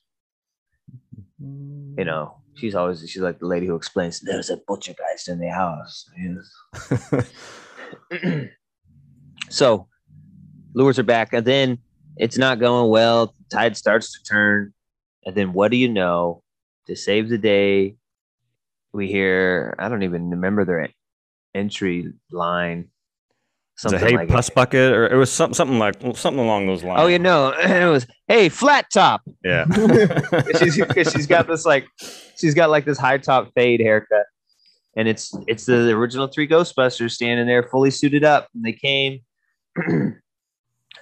[1.97, 5.39] You know, she's always she's like the lady who explains there's a butcher geist in
[5.39, 6.09] the house.
[6.17, 7.29] Yes.
[9.49, 9.87] so
[10.73, 11.79] lures her back, and then
[12.17, 13.33] it's not going well.
[13.51, 14.73] Tide starts to turn,
[15.25, 16.41] and then what do you know?
[16.87, 17.95] To save the day,
[18.91, 20.89] we hear I don't even remember their
[21.55, 22.89] entry line.
[23.85, 26.83] Is it hey like pus bucket or it was something something like something along those
[26.83, 27.01] lines.
[27.01, 29.21] Oh, you know, it was hey flat top.
[29.43, 29.65] yeah.
[30.59, 31.85] she's, 'cause she's got this like
[32.37, 34.25] she's got like this high top fade haircut
[34.95, 39.19] and it's it's the original three ghostbusters standing there fully suited up and they came
[39.87, 40.15] and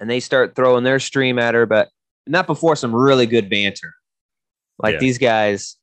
[0.08, 1.88] they start throwing their stream at her but
[2.26, 3.92] not before some really good banter
[4.78, 4.98] like Yeah.
[5.00, 5.76] these guys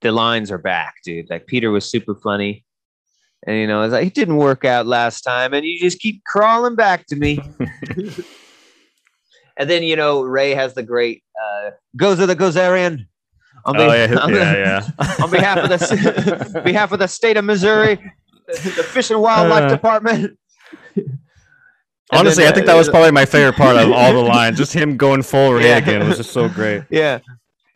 [0.00, 2.64] the lines are back dude like peter was super funny
[3.46, 6.22] And you know, it's like it didn't work out last time, and you just keep
[6.24, 7.40] crawling back to me.
[9.56, 13.06] and then you know, Ray has the great uh, "Gozer the Gozerian."
[13.64, 15.14] On, oh yeah, on, yeah, yeah.
[15.22, 17.98] on behalf of the behalf of the state of Missouri,
[18.46, 20.38] the Fish and Wildlife Uh, Department.
[22.12, 24.56] Honestly, then, I think uh, that was probably my favorite part of all the lines.
[24.58, 26.82] Just him going full Ray again was just so great.
[26.90, 27.20] Yeah,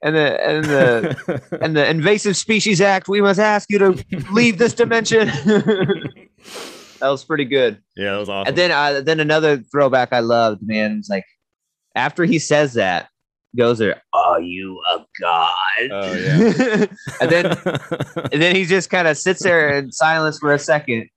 [0.05, 3.09] and the and the and the Invasive Species Act.
[3.09, 5.29] We must ask you to leave this dimension.
[5.49, 6.29] that
[7.01, 7.79] was pretty good.
[7.97, 8.49] yeah, that was awesome.
[8.49, 11.25] And then uh, then another throwback I loved, man, was like
[11.95, 13.09] after he says that,
[13.59, 15.89] Gozer, Are you a god?
[15.91, 16.87] Oh, yeah.
[17.23, 17.47] and then
[18.31, 21.09] and then he just kind of sits there in silence for a second.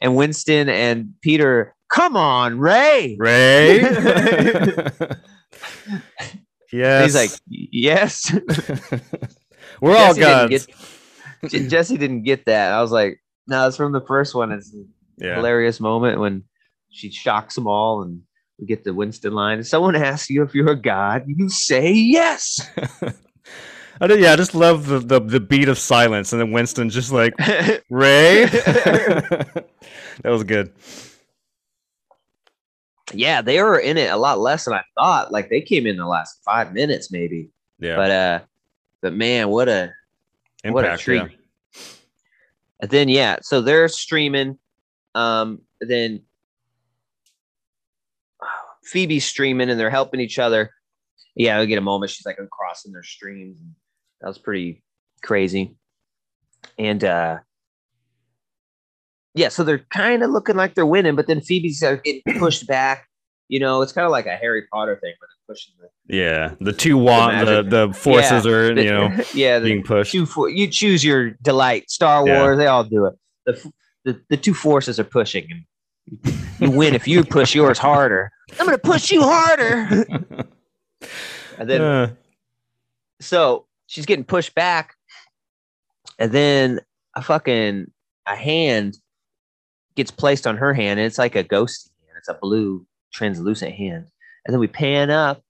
[0.00, 3.16] And Winston and Peter, come on, Ray.
[3.20, 3.82] Ray.
[6.72, 7.04] Yes.
[7.04, 8.32] He's like, Yes.
[9.80, 10.66] We're all Jesse didn't gods.
[11.52, 12.72] get- Jesse didn't get that.
[12.72, 14.52] I was like, No, it's from the first one.
[14.52, 14.84] It's a
[15.24, 15.36] Yeah.
[15.36, 16.44] hilarious moment when
[16.90, 18.22] she shocks them all and
[18.58, 19.58] we get the Winston line.
[19.60, 22.60] If Someone asks you if you're a god, you say yes.
[24.02, 26.88] I did, yeah, I just love the, the the beat of silence, and then Winston
[26.88, 27.34] just like
[27.90, 28.46] Ray.
[28.46, 29.64] that
[30.24, 30.72] was good.
[33.14, 35.32] Yeah, they were in it a lot less than I thought.
[35.32, 37.50] Like they came in the last five minutes, maybe.
[37.78, 38.40] Yeah, But uh,
[39.02, 39.92] but man, what a
[40.64, 41.02] what a impact.
[41.02, 41.22] treat.
[41.22, 41.28] yeah.
[42.82, 44.58] And then yeah, so they're streaming.
[45.14, 46.22] Um, then
[48.84, 50.70] Phoebe's streaming and they're helping each other.
[51.34, 52.10] Yeah, we get a moment.
[52.10, 53.56] She's like crossing their streams.
[54.20, 54.82] That was pretty
[55.22, 55.76] crazy.
[56.78, 57.38] And uh
[59.34, 63.06] yeah, so they're kind of looking like they're winning, but then Phoebe's getting pushed back.
[63.48, 66.54] You know, it's kind of like a Harry Potter thing where they're pushing the Yeah,
[66.60, 67.70] the two want the, magic.
[67.70, 70.12] the forces Yeah, are the- you know yeah, the, being pushed.
[70.12, 71.90] two for you choose your delight.
[71.90, 72.40] Star Yeah.
[72.42, 73.14] Wars, they all do it.
[73.46, 73.72] The,
[74.04, 78.30] the the two forces are pushing, and you win if you push yours harder.
[78.58, 80.04] I'm gonna push you harder.
[81.58, 82.10] and then Uh,
[83.20, 84.94] so she's getting pushed back,
[86.18, 86.80] and then
[87.16, 87.90] a fucking
[88.26, 88.96] a hand
[90.00, 92.16] gets placed on her hand, and it's like a ghost hand.
[92.18, 94.06] It's a blue translucent hand,
[94.46, 95.42] and then we pan up,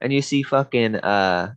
[0.00, 1.54] and you see fucking uh,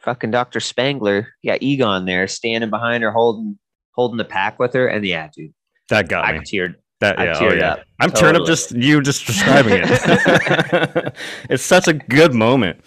[0.00, 3.58] fucking Doctor Spengler, yeah, Egon there standing behind her, holding
[3.92, 5.52] holding the pack with her, and yeah, dude,
[5.88, 6.38] that got I me.
[6.40, 6.76] teared.
[7.00, 7.72] That I yeah, oh, teared yeah.
[7.72, 7.80] up.
[8.00, 11.14] I'm turned up just you just describing it.
[11.50, 12.80] it's such a good moment.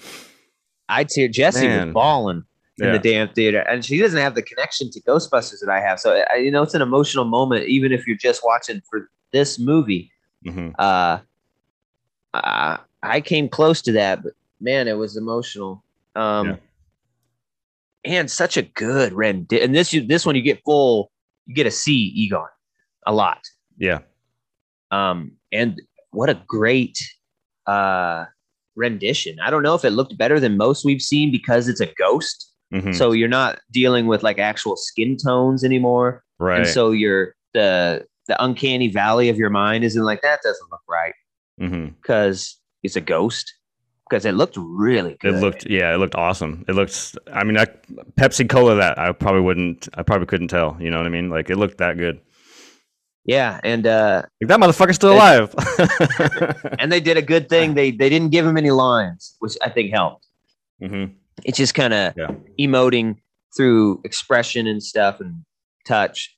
[0.87, 1.33] I teared.
[1.33, 1.87] Jesse Man.
[1.87, 2.43] was balling.
[2.79, 2.93] In Yeah.
[2.93, 5.99] the damn theater, and she doesn't have the connection to Ghostbusters that I have.
[5.99, 9.59] So I, you know, it's an emotional moment, even if you're just watching for this
[9.59, 10.11] movie.
[10.45, 10.73] Mhm.
[10.79, 11.19] Uh,
[12.33, 15.83] uh I came close to that, but man, it was emotional.
[16.15, 16.55] Um, Yeah.
[18.05, 19.63] and such a good rendition.
[19.63, 21.11] And this, you, this one, you get full,
[21.45, 22.47] you get to see Egon
[23.05, 23.41] a lot.
[23.77, 23.99] Yeah.
[24.91, 26.97] Um, and what a great
[27.67, 28.25] uh
[28.75, 29.37] rendition.
[29.41, 32.48] I don't know if it looked better than most we've seen because it's a ghost.
[32.73, 32.95] Mhm.
[32.95, 36.23] So you're not dealing with like actual skin tones anymore.
[36.39, 36.59] right.
[36.59, 40.81] And so you're the the uncanny valley of your mind isn't like that doesn't look
[40.87, 41.13] right
[41.57, 43.53] because it's a ghost.
[44.07, 46.65] Because it looked really It looked yeah, it looked awesome.
[46.67, 47.65] It looked I mean I,
[48.19, 51.29] Pepsi Cola that I probably wouldn't I probably couldn't tell, you know what I mean?
[51.29, 52.19] Like it looked that good.
[53.25, 55.53] yeah, and uh Like that motherfucker's still alive.
[56.79, 57.73] and they did a good thing.
[57.75, 60.25] They they didn't give him any lines, which I think helped.
[60.81, 61.13] Mhm.
[61.45, 62.31] It's just kind of Yeah.
[62.59, 63.17] emoting
[63.55, 65.43] through expression and stuff and
[65.85, 66.35] touch.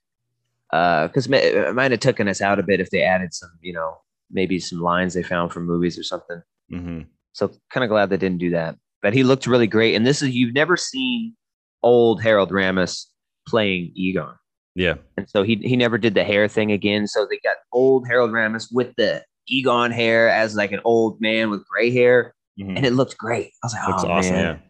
[0.71, 3.97] Because it might have taken us out a bit if they added some, you know,
[4.31, 6.41] maybe some lines they found from movies or something.
[6.71, 7.07] Mhm.
[7.33, 8.77] So kind of glad they didn't do that.
[9.01, 9.95] But he looked really great.
[9.95, 11.35] And this is you've never seen
[11.83, 13.07] old Harold Ramis
[13.47, 14.35] playing Egon.
[14.75, 14.95] Yeah.
[15.17, 17.07] And so he he never did the hair thing again.
[17.07, 21.49] So they got old Harold Ramis with the Egon hair as like an old man
[21.49, 22.33] with gray hair.
[22.57, 22.77] Mhm.
[22.77, 23.51] And it looked great.
[23.61, 24.55] I was like, Looks oh, awesome, man.
[24.61, 24.67] yeah.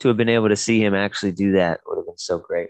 [0.00, 2.68] To have been able to see him actually do that would have been so great.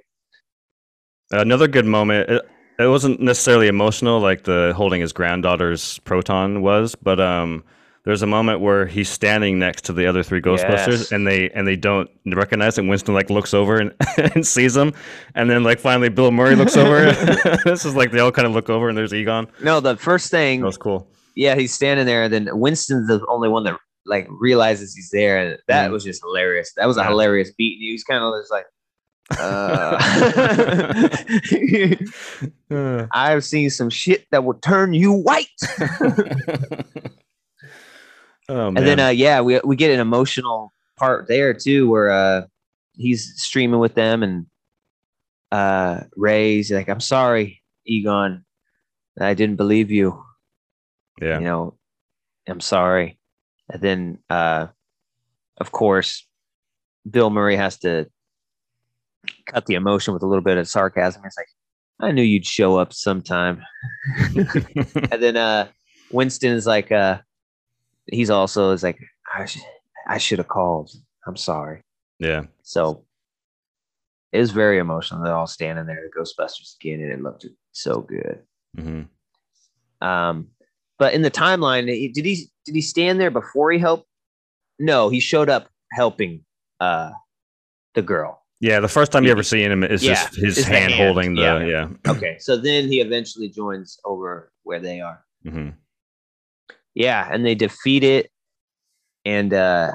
[1.30, 2.28] Another good moment.
[2.30, 2.42] It,
[2.78, 7.64] it wasn't necessarily emotional like the holding his granddaughter's proton was, but um,
[8.04, 11.12] there's a moment where he's standing next to the other three Ghostbusters, Yes.
[11.12, 12.88] and they and they don't recognize him.
[12.88, 13.92] Winston like looks over and,
[14.34, 14.94] and sees him,
[15.34, 17.12] and then like finally Bill Murray looks over.
[17.64, 19.48] this is like they all kind of look over, and there's Egon.
[19.62, 21.10] No, the first thing, That was cool.
[21.34, 23.76] yeah, he's standing there, and then Winston's the only one that
[24.08, 25.92] like realizes he's there, and that Mhm.
[25.92, 26.72] was just hilarious.
[26.76, 27.78] That was a hilarious beat.
[27.78, 28.64] He was kind of just like,
[29.38, 29.98] uh,
[33.12, 35.46] I've seen some shit that will turn you white.
[38.48, 38.76] oh man.
[38.78, 42.42] And then, uh, yeah, we we get an emotional part there too, where uh,
[42.96, 44.46] he's streaming with them, and
[45.52, 48.44] uh, Ray's like, I'm sorry, Egon.
[49.20, 50.22] I didn't believe you.
[51.20, 51.40] Yeah.
[51.40, 51.74] You know,
[52.48, 53.17] I'm sorry.
[53.70, 54.68] And then, uh,
[55.58, 56.26] of course,
[57.08, 58.06] Bill Murray has to
[59.46, 61.22] cut the emotion with a little bit of sarcasm.
[61.24, 61.48] It's like,
[62.00, 63.62] I knew you'd show up sometime.
[64.36, 65.68] and then uh,
[66.10, 67.18] Winston is like, uh,
[68.06, 68.98] he's also is like,
[69.34, 69.58] I, sh-
[70.06, 70.90] I should have called.
[71.26, 71.82] I'm sorry.
[72.18, 72.44] yeah.
[72.62, 73.04] So
[74.32, 75.22] it was very emotional.
[75.22, 78.42] They're all standing there, the Ghostbusters again, and it looked so good.
[78.76, 79.02] hmm
[80.00, 80.48] Um,
[80.98, 84.06] but in the timeline, did he did he stand there before he helped?
[84.78, 86.44] No, he showed up helping
[86.80, 87.10] uh
[87.94, 88.44] the girl.
[88.60, 88.80] Yeah.
[88.80, 91.40] The first time you ever see him is Yeah, just his hand, hand, holding the
[91.42, 91.64] yeah.
[91.64, 91.88] yeah.
[92.16, 95.24] Okay, so then he eventually joins over where they are.
[95.44, 95.70] hmm
[96.94, 98.30] Yeah, and they defeat it,
[99.24, 99.92] and uh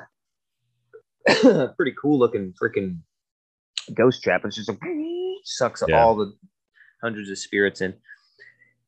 [1.77, 2.97] pretty cool looking freaking
[3.93, 4.41] ghost trap.
[4.45, 4.79] It's just like
[5.43, 6.03] sucks Yeah.
[6.03, 6.33] all the
[7.03, 7.93] hundreds of spirits in.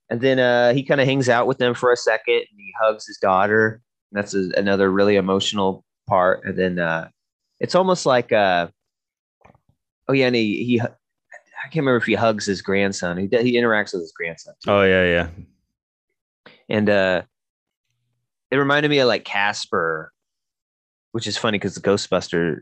[0.09, 2.73] And then uh he kind of hangs out with them for a second and he
[2.79, 3.81] hugs his daughter.
[4.11, 6.45] And That's a, another really emotional part.
[6.45, 7.09] And then uh
[7.59, 8.67] it's almost like uh
[10.07, 13.17] oh yeah, and he, he I can't remember if he hugs his grandson.
[13.17, 14.53] He he interacts with his grandson.
[14.63, 16.51] too Oh yeah, yeah.
[16.69, 17.21] and uh
[18.51, 20.13] it reminded me of like Casper,
[21.11, 22.59] which is funny because the Ghostbuster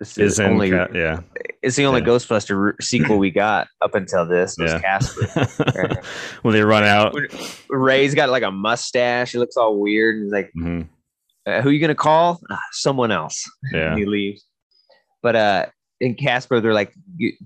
[0.00, 1.20] is Is in only yeah.
[1.62, 2.06] it's the only yeah.
[2.06, 4.80] Ghostbuster sequel we got up until this was Yeah.
[4.80, 6.00] Casper.
[6.42, 7.14] when they run out.
[7.70, 9.32] Ray's got like a mustache.
[9.32, 10.82] He looks all weird and he's like, hmm
[11.46, 12.40] uh, "Who you gonna call?
[12.50, 13.90] Ah, someone else." Yeah.
[13.90, 14.44] And he leaves.
[15.22, 15.66] But uh,
[16.00, 16.92] in Casper, they're like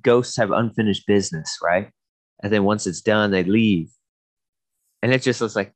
[0.03, 1.91] ghosts have unfinished business, right?
[2.43, 3.89] And then once it's done, they leave,
[5.03, 5.73] and it just looks like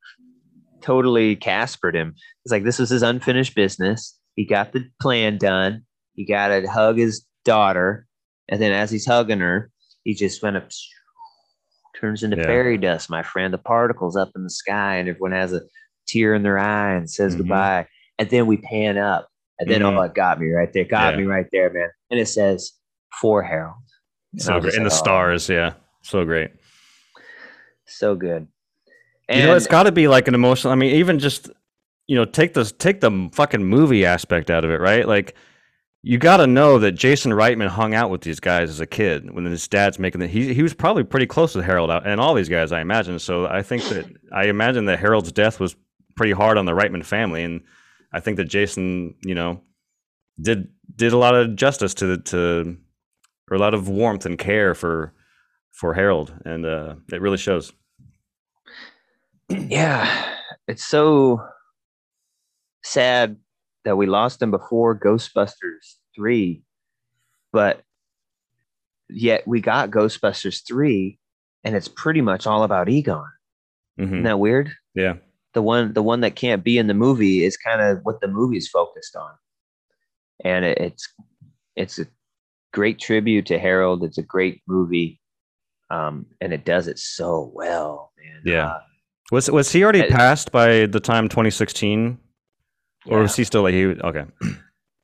[0.80, 2.14] totally Caspered him.
[2.44, 4.18] It's like this was his unfinished business.
[4.36, 5.84] He got the plan done.
[6.14, 8.06] He got to hug his daughter,
[8.48, 9.70] and then as he's hugging her,
[10.04, 10.68] he just went up,
[11.98, 12.44] turns into Yeah.
[12.44, 13.52] fairy dust, my friend.
[13.52, 15.62] The particles up in the sky, and everyone has a
[16.06, 17.38] tear in their eye and says Mhm.
[17.38, 17.86] goodbye.
[18.18, 19.98] And then we pan up, and then Mhm.
[19.98, 20.84] oh, it got me right there.
[20.84, 21.20] Got Yeah.
[21.20, 21.90] me right there, man.
[22.10, 22.72] And it says
[23.20, 23.76] for Harold.
[24.32, 24.74] And So great.
[24.74, 25.74] In the oh, stars, yeah.
[26.02, 26.50] So great.
[27.86, 28.48] so good.
[29.28, 30.72] you know, it's got to be like an emotional.
[30.72, 31.50] I mean, even just
[32.08, 35.06] you know, take this, take the fucking movie aspect out of it, right?
[35.06, 35.34] Like,
[36.04, 39.32] you got to know that Jason Reitman hung out with these guys as a kid
[39.32, 40.26] when his dad's making the.
[40.26, 43.18] He he was probably pretty close with Harold and all these guys, I imagine.
[43.20, 45.76] So I think that I imagine that Harold's death was
[46.16, 47.62] pretty hard on the Reitman family, and
[48.12, 49.62] I think that Jason, you know,
[50.40, 52.76] did did a lot of justice to to
[53.48, 55.14] or a lot of warmth and care for
[55.70, 57.72] for Harold, and uh, it really shows.
[59.48, 60.34] yeah,
[60.66, 61.46] it's so
[62.82, 63.36] sad
[63.84, 66.62] that we lost him before Ghostbusters 3,
[67.52, 67.82] but
[69.08, 71.18] yet we got Ghostbusters 3
[71.64, 73.24] and it's pretty much all about Egon.
[73.96, 74.72] hmm Isn't that weird?
[74.94, 75.14] Yeah.
[75.54, 78.28] The one the one that can't be in the movie is kind of what the
[78.28, 79.32] movie is focused on.
[80.44, 81.12] And it, it's
[81.76, 82.06] it's a
[82.72, 84.02] great tribute to Harold.
[84.02, 85.20] It's a great movie.
[85.90, 88.40] Um, and it does it so well, man.
[88.46, 88.66] Yeah.
[88.68, 88.80] Uh,
[89.30, 92.18] Was was he already Uh, passed by the time 2016,
[93.06, 93.86] or yeah, was he still like he?
[93.86, 94.24] Okay,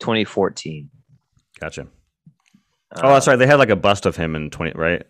[0.00, 0.90] 2014.
[1.60, 1.82] gotcha.
[2.90, 3.36] Uh, oh, that's right.
[3.36, 5.02] They had like a bust of him in 20, right?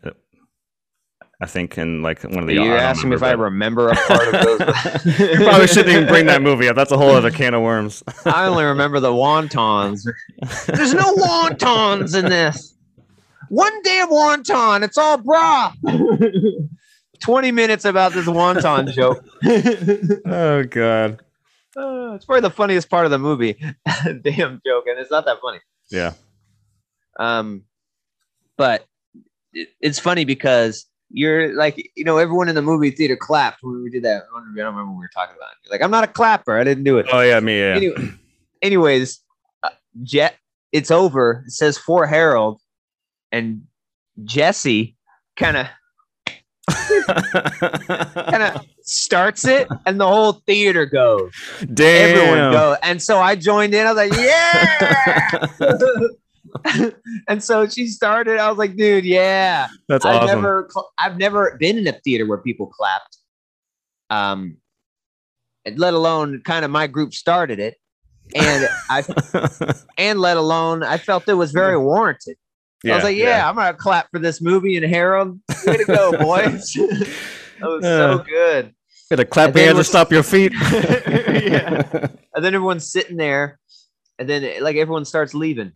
[1.40, 2.54] I think in like one of the.
[2.54, 5.18] You're I don't asking me if I remember, remember a part of those.
[5.20, 6.74] you probably shouldn't even bring that movie up.
[6.74, 8.02] That's a whole other can of worms.
[8.24, 10.02] I only remember the wontons.
[10.66, 12.74] There's no wontons in this.
[13.50, 14.82] One damn wonton.
[14.82, 15.72] It's all bra.
[17.20, 19.24] 20 minutes about this wonton joke.
[20.26, 21.22] oh god.
[21.76, 23.54] Uh, it's probably the funniest part of the movie.
[24.22, 24.84] damn joke.
[24.86, 25.60] And it's not that funny.
[25.90, 26.12] Yeah.
[27.18, 27.64] Um,
[28.56, 28.86] but
[29.52, 33.82] it, it's funny because you're like, you know, everyone in the movie theater clapped when
[33.82, 34.22] we did that.
[34.22, 35.50] I don't remember what we were talking about.
[35.64, 36.58] You're like, I'm not a clapper.
[36.58, 37.06] I didn't do it.
[37.12, 37.58] Oh yeah, me.
[37.58, 37.74] Yeah.
[37.76, 38.12] Anyway,
[38.62, 39.20] anyways,
[39.62, 39.70] uh,
[40.02, 40.36] Jet,
[40.72, 41.44] it's over.
[41.46, 42.60] It says for Harold,
[43.32, 43.62] and
[44.24, 44.96] Jesse
[45.36, 45.66] kind of
[47.06, 51.32] kind of starts it, and the whole theater goes.
[51.74, 52.16] Damn.
[52.16, 53.86] Everyone go, and so I joined in.
[53.86, 56.08] I was like, yeah.
[57.28, 58.38] and so she started.
[58.38, 59.68] I was like, dude, yeah.
[59.88, 60.36] That's I've awesome.
[60.36, 63.16] never, cl- I've never been in a theater where people clapped.
[64.10, 64.56] Um,
[65.76, 67.76] let alone kind of my group started it,
[68.34, 69.04] and I
[69.98, 72.36] and let alone I felt it was very warranted.
[72.86, 75.38] I was like, yeah, I'm gonna clap for this movie and Harold.
[75.66, 76.72] Way to go, boys!
[76.72, 77.08] that
[77.60, 78.74] was so Uh, good.
[79.10, 80.52] Gotta clap your hands to stop your feet.
[81.48, 82.08] Yeah.
[82.34, 83.58] And then everyone's sitting there,
[84.18, 85.72] and then like everyone starts leaving,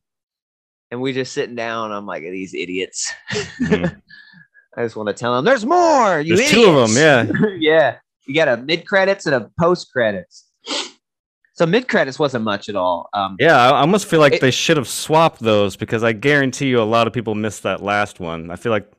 [0.91, 1.93] and we just sitting down.
[1.93, 3.11] I'm like, these idiots.
[3.61, 4.01] Mhm.
[4.77, 6.21] I just want to tell them there's more.
[6.21, 6.97] You There's two of them.
[6.97, 7.47] Yeah.
[7.59, 7.97] yeah.
[8.27, 10.47] You got a mid credits and a post credits.
[11.55, 13.09] So mid credits wasn't much at all.
[13.15, 16.13] Um, Yeah, I I almost feel like It- they should have swapped those because I
[16.13, 18.51] guarantee you a lot of people missed that last one.
[18.51, 18.91] I feel like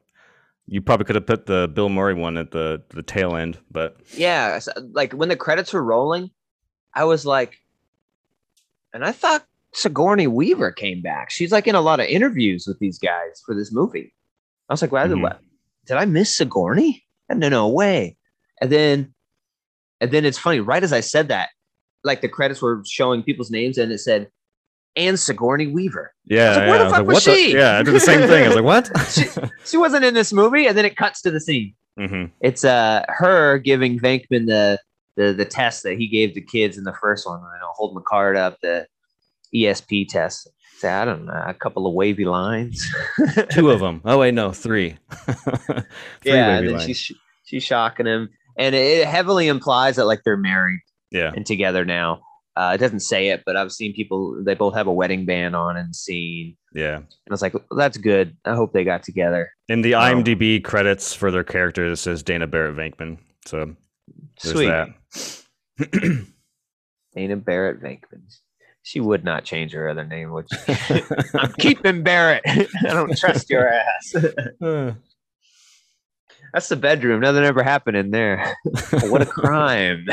[0.68, 3.97] you probably could have put the Bill Murray one at the the tail end, but
[4.16, 4.59] yeah,
[4.91, 6.30] like when the credits were rolling,
[6.93, 7.57] I was like,
[8.93, 11.32] and I thought Sigourney Weaver came back.
[11.32, 14.14] She's like in a lot of interviews with these guys for this movie.
[14.70, 15.22] I was like, well, Mhm.
[15.22, 15.39] what?
[15.86, 17.03] Did I miss Sigourney?
[17.30, 18.16] No, no way.
[18.61, 19.14] And then,
[19.99, 20.59] and then it's funny.
[20.59, 21.49] Right as I said that,
[22.03, 24.30] like the credits were showing people's names, and it said,
[24.96, 26.70] "And Sigourney Weaver." yeah, like, yeah.
[26.70, 27.54] where the I fuck like, was what the- she?
[27.56, 28.44] Yeah, I did the same thing.
[28.44, 28.91] I was like, what?
[29.10, 31.74] She- She wasn't in this movie, and then it cuts to the scene.
[31.98, 34.80] hmm It's uh her giving Venkman the
[35.16, 37.39] the the test that he gave the kids in the first one.
[37.39, 38.88] You know, holding the card up, the
[39.54, 40.50] ESP test.
[40.78, 42.86] Say, I don't know, a couple of wavy lines.
[43.52, 44.02] Two of them.
[44.06, 44.98] Oh wait, no, three.
[45.12, 45.84] three
[46.24, 46.84] yeah, and then lines.
[46.86, 47.12] she's
[47.46, 50.80] she's shocking him, and it heavily implies that like they're married
[51.12, 52.22] yeah, and together now.
[52.56, 54.43] Uh, it doesn't say it, but I've seen people.
[54.43, 56.56] They both have a wedding band on and seen.
[56.74, 56.97] yeah.
[56.97, 58.38] and I was like, well, "That's good.
[58.45, 59.99] I hope they got together." In the Oh.
[59.99, 63.18] IMDb credits for their characters, it says Dana Barrett Venkman.
[63.45, 63.76] So
[64.43, 64.89] there's Sweet, that.
[67.16, 68.22] Dana Barrett Venkman.
[68.86, 70.49] She would not change her other name, which
[71.36, 72.43] I'm keeping Barrett.
[72.47, 74.14] I don't trust your ass.
[76.54, 77.22] That's the bedroom.
[77.22, 78.56] Nothing ever happened in there.
[79.06, 80.06] what a crime.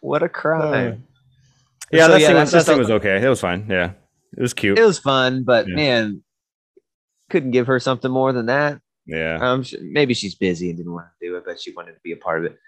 [0.00, 1.04] What a crime.
[1.92, 3.22] yeah, So, that yeah, scene, that's was, that just scene a- was okay.
[3.24, 3.66] It was fine.
[3.68, 3.92] Yeah,
[4.36, 4.78] it was cute.
[4.78, 5.74] It was fun, but Yeah.
[5.76, 6.22] man,
[7.30, 8.80] couldn't give her something more than that.
[9.06, 12.00] yeah, Um, maybe she's busy and didn't want to do it, but she wanted to
[12.02, 12.58] be a part of it.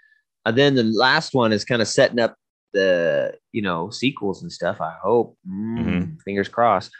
[0.45, 2.35] And then the last one is kind of setting up
[2.71, 4.79] the you know sequels and stuff.
[4.79, 5.37] I hope.
[5.49, 6.21] Mm, Mhm.
[6.23, 6.91] Fingers crossed.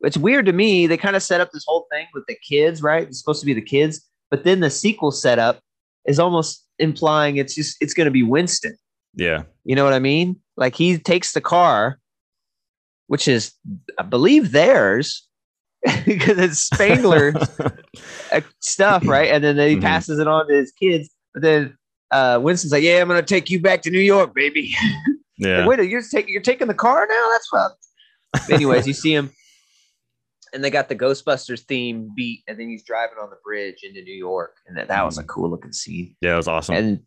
[0.00, 0.86] It's weird to me.
[0.86, 3.06] They kind of set up this whole thing with the kids, right?
[3.06, 5.60] It's supposed to be the kids, but then the sequel setup
[6.06, 8.76] is almost implying it's just it's going to be Winston.
[9.14, 10.40] Yeah, You know what I mean?
[10.56, 11.98] Like he takes the car,
[13.08, 13.52] which is,
[13.98, 15.28] I believe, theirs
[16.06, 17.50] because it's Spengler's
[18.32, 19.30] uh, stuff, right?
[19.30, 19.82] And then he Mhm.
[19.82, 21.10] passes it on to his kids.
[21.34, 21.76] But then
[22.10, 24.74] uh, Winston's like, "Yeah, I'm gonna take you back to New York, baby."
[25.38, 25.66] yeah.
[25.66, 27.28] Like, Wait, you're taking you're taking the car now?
[27.32, 28.50] That's fucked.
[28.50, 29.30] Anyways, you see him,
[30.52, 34.02] and they got the Ghostbusters theme beat, and then he's driving on the bridge into
[34.02, 36.74] New York, and that, that was a cool looking scene yeah, it was awesome.
[36.76, 37.00] and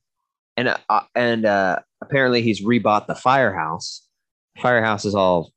[0.58, 4.01] and uh, and uh, apparently he's rebought the firehouse.
[4.62, 5.51] Firehouse is all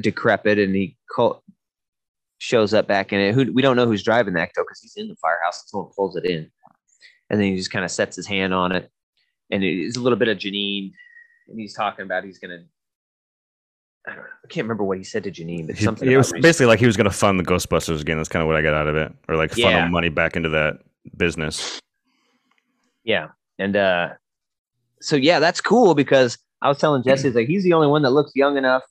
[0.00, 1.42] decrepit, and he co-
[2.38, 3.34] shows up back in it.
[3.34, 5.62] Who we don't know who's driving that though, because he's in the firehouse.
[5.62, 6.50] and Someone pulls it in,
[7.30, 8.90] and then he just kind of sets his hand on it,
[9.50, 10.92] and it's a little bit of Janine,
[11.48, 12.64] and he's talking about he's gonna.
[14.08, 14.30] I don't know.
[14.44, 16.10] I can't remember what he said to Janine, but He- something.
[16.10, 18.16] it was basically like he was going to fund the Ghostbusters again.
[18.16, 19.88] That's kind of what I got out of it, or like funnel Yeah.
[19.88, 20.78] money back into that
[21.18, 21.78] business.
[23.04, 23.28] Yeah.
[23.58, 24.08] And uh
[25.00, 28.10] so yeah, that's cool because I was telling Jesse like he's the only one that
[28.10, 28.82] looks young enough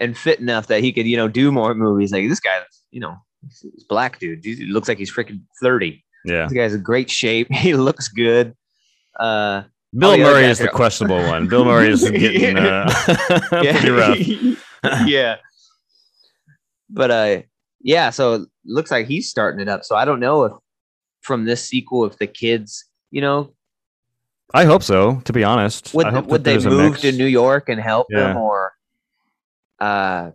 [0.00, 2.12] and fit enough that he could, you know, do more movies.
[2.12, 2.60] Like this guy,
[2.90, 4.44] you know, he's, black dude.
[4.44, 6.02] He looks like he's freaking 30.
[6.24, 7.48] Yeah, This guy's in great shape.
[7.52, 8.54] He looks good.
[9.18, 9.64] Uh
[9.96, 11.48] Bill the Murray is the questionable one.
[11.48, 12.90] Bill Murray is getting uh,
[13.50, 15.06] pretty rough.
[15.06, 15.36] yeah.
[16.90, 17.42] But uh
[17.80, 19.84] yeah, so it looks like he's starting it up.
[19.84, 20.52] So I don't know if
[21.22, 23.52] from this sequel if the kids, you know,
[24.54, 25.20] I hope so.
[25.24, 28.28] To be honest, would I hope would they move to New York and help Yeah.
[28.28, 28.72] them or
[29.80, 30.30] uh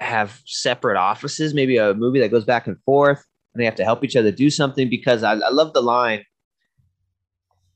[0.00, 3.24] have separate offices maybe a movie that goes back and forth
[3.54, 4.88] and they have to help each other do something?
[4.88, 6.24] Because I, I love the line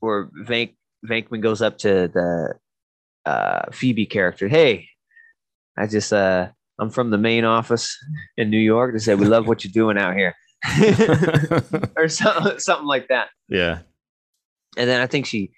[0.00, 0.74] where Vank
[1.06, 2.54] Venkman goes up to the
[3.26, 4.88] uh Phoebe character hey
[5.76, 6.48] I just uh
[6.80, 7.96] I'm from the main office
[8.36, 8.92] in New York.
[8.94, 10.34] They said we love what you're doing out here.
[11.96, 13.28] Or something something like that.
[13.48, 13.80] Yeah,
[14.76, 15.50] and then I think she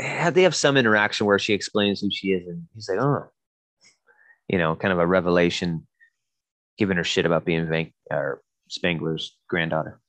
[0.00, 3.30] had they have some interaction where she explains who she is, and he's like, "Oh,
[4.48, 5.86] you know, kind of a revelation,
[6.78, 10.00] giving her shit about being Vank or uh, Spengler's granddaughter."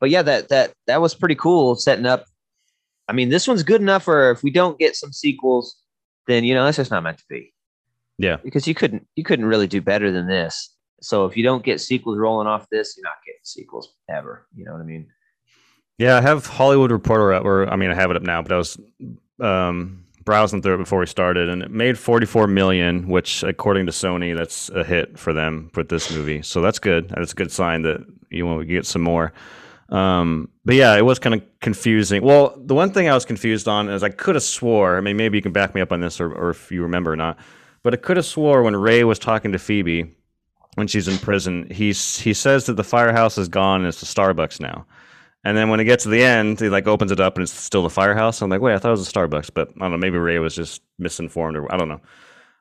[0.00, 2.26] But yeah, that that that was pretty cool setting up.
[3.08, 5.76] I mean, this one's good enough for if we don't get some sequels,
[6.26, 7.52] then you know that's just not meant to be.
[8.18, 8.36] Yeah.
[8.36, 10.74] because you couldn't you couldn't really do better than this.
[11.00, 14.46] So if you don't get sequels rolling off this, you're not getting sequels ever.
[14.54, 15.08] You know what I mean?
[15.98, 16.16] Yeah.
[16.16, 18.56] I have Hollywood Reporter up, or I mean, I have it up now, but I
[18.56, 18.78] was
[19.40, 23.92] um, browsing through it before we started, and it made 44 million, which according to
[23.92, 26.42] Sony, that's a hit for them with this movie.
[26.42, 27.08] So that's good.
[27.10, 29.32] That's a good sign that you want to get some more.
[29.88, 32.22] Um, but yeah, it was kind of confusing.
[32.22, 34.96] Well, the one thing I was confused on is I could have swore.
[34.96, 37.12] I mean, maybe you can back me up on this, or, or if you remember
[37.12, 37.38] or not.
[37.82, 40.14] but I could have swore when Ray was talking to Phoebe
[40.74, 44.06] when she's in prison, he's he says that the firehouse is gone and it's the
[44.06, 44.86] Starbucks now.
[45.44, 47.52] And then when it gets to the end, he like opens it up and it's
[47.52, 48.40] still the firehouse.
[48.42, 49.96] I'm like, wait, I thought it was a Starbucks, but I don't know.
[49.98, 52.00] Maybe Ray was just misinformed or I don't know.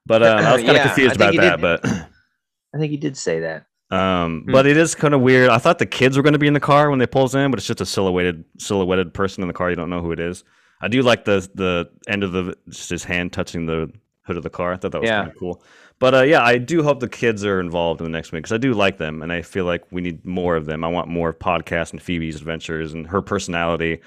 [0.07, 1.57] But um, I was kind of Yeah, confused about that.
[1.57, 1.61] did.
[1.61, 1.85] But
[2.73, 3.65] I think he did say that.
[3.91, 4.51] um, Hmm.
[4.51, 5.49] but it is kind of weird.
[5.49, 7.51] I thought the kids were going to be in the car when they pulls in,
[7.51, 9.69] but it's just a silhouetted silhouetted person in the car.
[9.69, 10.43] You don't know who it is.
[10.81, 13.91] I do like the the end of the just his hand touching the
[14.23, 14.73] hood of the car.
[14.73, 15.19] I thought that was Yeah.
[15.19, 15.63] kind of cool.
[16.01, 18.51] But uh, yeah, I do hope the kids are involved in the next movie because
[18.53, 20.83] I do like them, and I feel like we need more of them.
[20.83, 24.01] I want more of podcasts and Phoebe's adventures and her personality.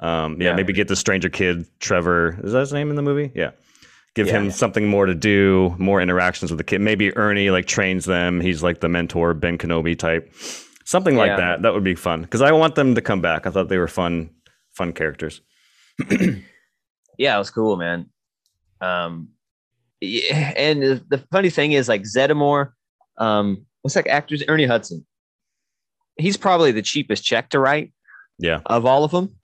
[0.00, 0.54] Um, yeah, Yeah.
[0.56, 2.38] maybe get the stranger kid, Trevor.
[2.44, 3.32] Is that his name in the movie?
[3.34, 3.50] Yeah.
[4.14, 4.34] Give Yeah.
[4.38, 6.80] him something more to do, more interactions with the kid.
[6.80, 8.40] Maybe Ernie like trains them.
[8.40, 10.32] He's like the mentor, Ben Kenobi type,
[10.84, 11.36] something like Yeah.
[11.38, 11.62] that.
[11.62, 13.46] That would be fun because I want them to come back.
[13.46, 14.30] I thought they were fun,
[14.70, 15.40] fun characters.
[17.18, 18.06] Yeah, it was cool, man.
[18.80, 19.41] Um, yeah,
[20.02, 22.72] and the, funny thing is, like Zeddemore,
[23.18, 25.06] um, what's that actor's Ernie Hudson?
[26.16, 27.92] He's probably the cheapest check to write
[28.38, 29.36] Yeah, of all of them,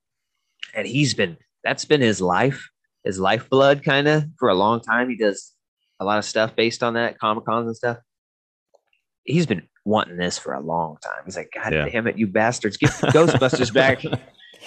[0.74, 2.68] and he's been that's been his life,
[3.04, 5.08] his lifeblood, kind of for a long time.
[5.08, 5.52] He does
[6.00, 7.98] a lot of stuff based on that, comic cons and stuff.
[9.24, 11.22] He's been wanting this for a long time.
[11.24, 11.88] He's like, God Yeah.
[11.88, 14.02] damn it, you bastards, get Ghostbusters back.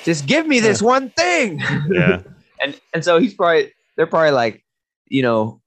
[0.04, 1.60] Just give me this one thing.
[1.92, 2.22] yeah,
[2.62, 4.64] and and so he's probably they're probably like,
[5.08, 5.61] you know,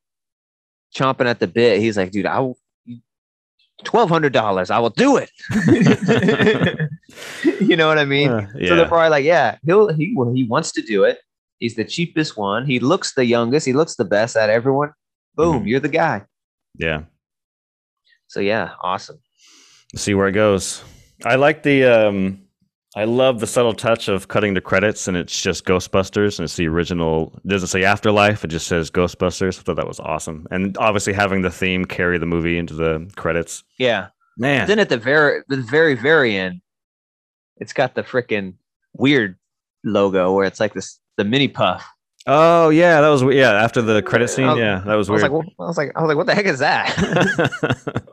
[0.95, 1.80] chomping at the bit.
[1.80, 2.59] He's like, dude, I will
[3.84, 5.30] twelve hundred dollars, I will do it.
[7.61, 8.30] you know what I mean?
[8.30, 8.88] Uh, So they're yeah.
[8.88, 11.18] probably like, yeah, he'll he well, he wants to do it.
[11.59, 12.66] He's the cheapest one.
[12.66, 13.66] He looks the youngest.
[13.66, 14.92] He looks the best at everyone.
[15.34, 15.68] Boom, Mhm.
[15.68, 16.22] you're the guy.
[16.78, 17.03] yeah.
[18.28, 19.18] So yeah, awesome.
[19.95, 20.82] see where it goes.
[21.24, 22.40] I like the um
[22.97, 26.57] I love the subtle touch of cutting the credits and it's just Ghostbusters and it's
[26.57, 29.59] the original it doesn't say Afterlife, it just says Ghostbusters.
[29.59, 30.47] I thought that was awesome.
[30.53, 33.64] And obviously having the theme carry the movie into the credits.
[33.78, 34.09] Yeah.
[34.38, 34.68] Man.
[34.68, 36.61] Then at the very the very very end,
[37.57, 38.55] it's got the freaking
[38.92, 39.38] weird
[39.82, 41.84] logo where it's like this the mini puff.
[42.26, 44.47] Oh yeah, that was yeah, after the credit scene.
[44.47, 46.34] Was- yeah, that was I was like, I was like, I was like, what the
[46.34, 46.95] heck is that?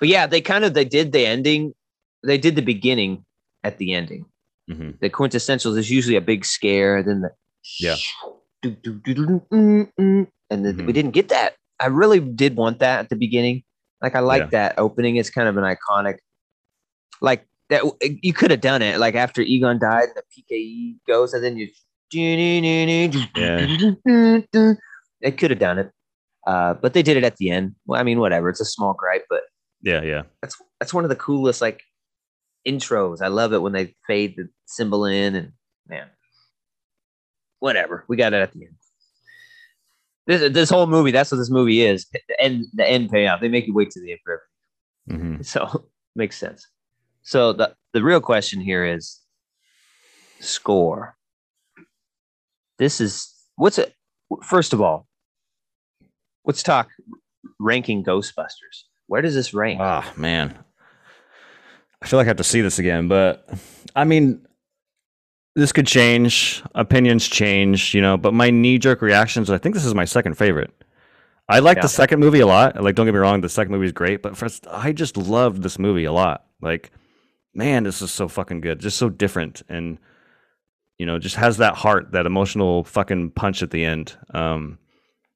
[0.00, 1.74] but yeah, they kind of they did the ending,
[2.22, 3.24] they did the beginning
[3.64, 4.26] at the ending.
[4.70, 5.00] Mhm.
[5.00, 7.30] The quintessentials is usually a big scare, then the
[7.80, 7.96] Yeah.
[8.62, 10.94] do, do, do, do, mm, mm, and then we Mhm.
[10.94, 11.56] didn't get that.
[11.80, 13.64] I really did want that at the beginning.
[14.00, 14.48] Like I like Yeah.
[14.52, 15.16] that opening.
[15.16, 16.18] It's kind of an iconic,
[17.20, 17.82] like that.
[18.22, 21.56] You could have done it like after Egon died and the PKE goes, and then
[21.56, 21.68] you.
[25.20, 25.90] They could have done it,
[26.46, 27.74] uh, but they did it at the end.
[27.86, 28.48] Well, I mean, whatever.
[28.50, 29.42] It's a small gripe, but
[29.82, 30.22] yeah, yeah.
[30.42, 31.82] that's that's one of the coolest like
[32.66, 33.20] intros.
[33.22, 35.52] I love it when they fade the symbol in and
[35.88, 36.08] man,
[37.58, 38.04] whatever.
[38.08, 38.76] We got it at the end.
[40.26, 42.06] This this whole movie, that's what this movie is.
[42.12, 43.40] The end the end payoff.
[43.40, 44.42] They make you wait to the end for
[45.08, 45.36] everything.
[45.36, 46.66] hmm So makes sense.
[47.22, 49.20] So the the real question here is
[50.40, 51.16] score.
[52.78, 53.94] This is what's it
[54.42, 55.06] first of all,
[56.44, 56.88] let's talk
[57.60, 58.84] ranking Ghostbusters.
[59.06, 59.80] Where does this rank?
[59.80, 60.58] Ah, man.
[62.02, 63.48] I feel like I have to see this again, but
[63.96, 64.46] I mean,
[65.56, 66.62] this could change.
[66.74, 70.36] Opinions change, you know, but my knee jerk reactions, I think this is my second
[70.36, 70.72] favorite.
[71.48, 71.82] I like Yeah.
[71.82, 72.82] the second movie a lot.
[72.82, 75.62] Like, don't get me wrong, the second movie is great, but first, I just loved
[75.62, 76.46] this movie a lot.
[76.60, 76.90] Like,
[77.54, 78.80] man, this is so fucking good.
[78.80, 79.62] Just so different.
[79.68, 79.98] And,
[80.98, 84.16] you know, just has that heart, that emotional fucking punch at the end.
[84.32, 84.78] Um,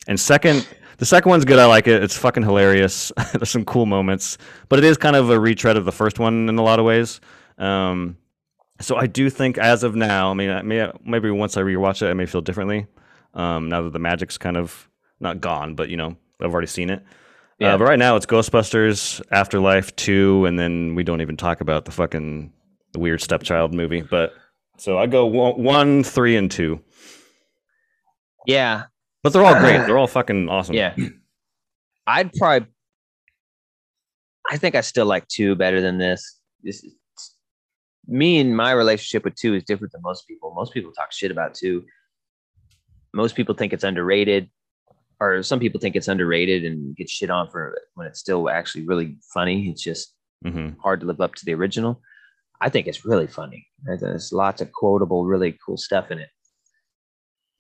[0.09, 1.61] and second, the second one's good.
[1.61, 2.03] I like it.
[2.03, 3.13] It's fucking hilarious.
[3.33, 4.39] There's some cool moments,
[4.69, 6.85] but it is kind of a retread of the first one in a lot of
[6.85, 7.21] ways.
[7.59, 8.17] Um,
[8.81, 12.03] so I do think, as of now, I mean, I may, maybe once I rewatch
[12.03, 12.87] it, I may feel differently.
[13.35, 14.89] Um, now that the magic's kind of
[15.21, 17.05] not gone, but you know, I've already seen it.
[17.59, 17.75] Yeah.
[17.75, 21.85] Uh, but right now, it's Ghostbusters, Afterlife two, and then we don't even talk about
[21.85, 22.53] the fucking
[22.97, 24.01] weird stepchild movie.
[24.01, 24.33] But
[24.79, 26.81] so I go one, one three, and two.
[28.47, 28.85] Yeah,
[29.29, 29.85] But they're all great.
[29.87, 30.75] They're all fucking awesome.
[30.75, 30.95] yeah.
[32.07, 32.67] I'd probably.
[34.51, 36.41] I think I still like two better than this.
[36.63, 36.95] This is,
[38.07, 40.55] me and my relationship with two is different than most people.
[40.57, 41.85] Most people talk shit about two.
[43.13, 44.49] Most people think it's underrated,
[45.21, 48.49] or some people think it's underrated and get shit on for it when it's still
[48.49, 49.69] actually really funny.
[49.69, 52.01] It's just hmm hard to live up to the original.
[52.63, 53.67] I think it's really funny.
[53.85, 56.31] There's lots of quotable, really cool stuff in it.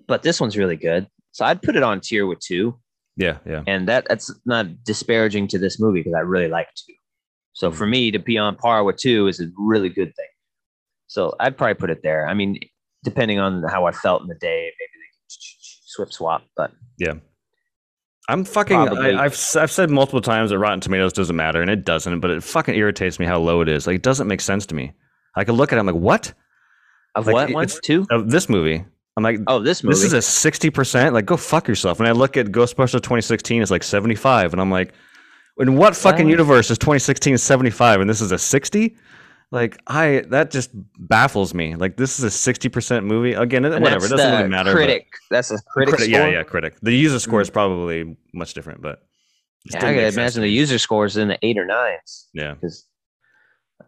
[0.06, 1.06] But this one's really good.
[1.38, 2.76] So I'd put it on tier with two.
[3.16, 3.62] Yeah, yeah.
[3.68, 6.94] And that that's not disparaging to this movie because I really like two.
[7.52, 7.78] So mm-hmm.
[7.78, 10.26] for me to be on par with two is a really good thing.
[11.06, 12.26] So I'd probably put it there.
[12.26, 12.58] I mean,
[13.04, 15.28] depending on how I felt in the day, maybe they
[15.86, 17.14] swip swap, but Yeah.
[18.28, 18.76] I'm fucking.
[18.76, 22.18] I, have I've said multiple times that Rotten Tomatoes doesn't matter, and it doesn't.
[22.18, 23.86] But it fucking irritates me how low it is.
[23.86, 24.92] Like it doesn't make sense to me.
[25.36, 25.78] I could look at it.
[25.78, 26.34] I'm like, what?
[27.14, 27.68] Of like, what one?
[27.84, 28.06] Two?
[28.10, 28.84] Of this movie.
[29.18, 29.94] I'm like, oh, this movie.
[29.94, 31.12] This is a sixty percent.
[31.12, 31.98] Like, go fuck yourself.
[31.98, 34.94] And I look at Ghostbusters 2016, it's like 75, and I'm like,
[35.58, 38.96] in what fucking universe is 2016 75 and this is a 60?
[39.50, 41.74] Like I that just baffles me.
[41.74, 43.32] Like this is a 60% movie.
[43.32, 44.72] Again, and whatever, it doesn't really matter.
[44.72, 45.08] Critic.
[45.30, 46.76] That's a critic, critic Yeah, yeah, critic.
[46.82, 47.54] The user score is mm.
[47.54, 49.02] probably much different, but
[49.64, 52.28] yeah, I can imagine the user score is in the eight or nines.
[52.34, 52.54] Yeah.
[52.54, 52.84] Because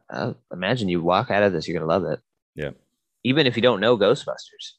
[0.09, 2.21] uh, imagine you walk out of this, you're gonna love it.
[2.55, 2.71] Yeah.
[3.23, 4.73] Even if you don't know Ghostbusters.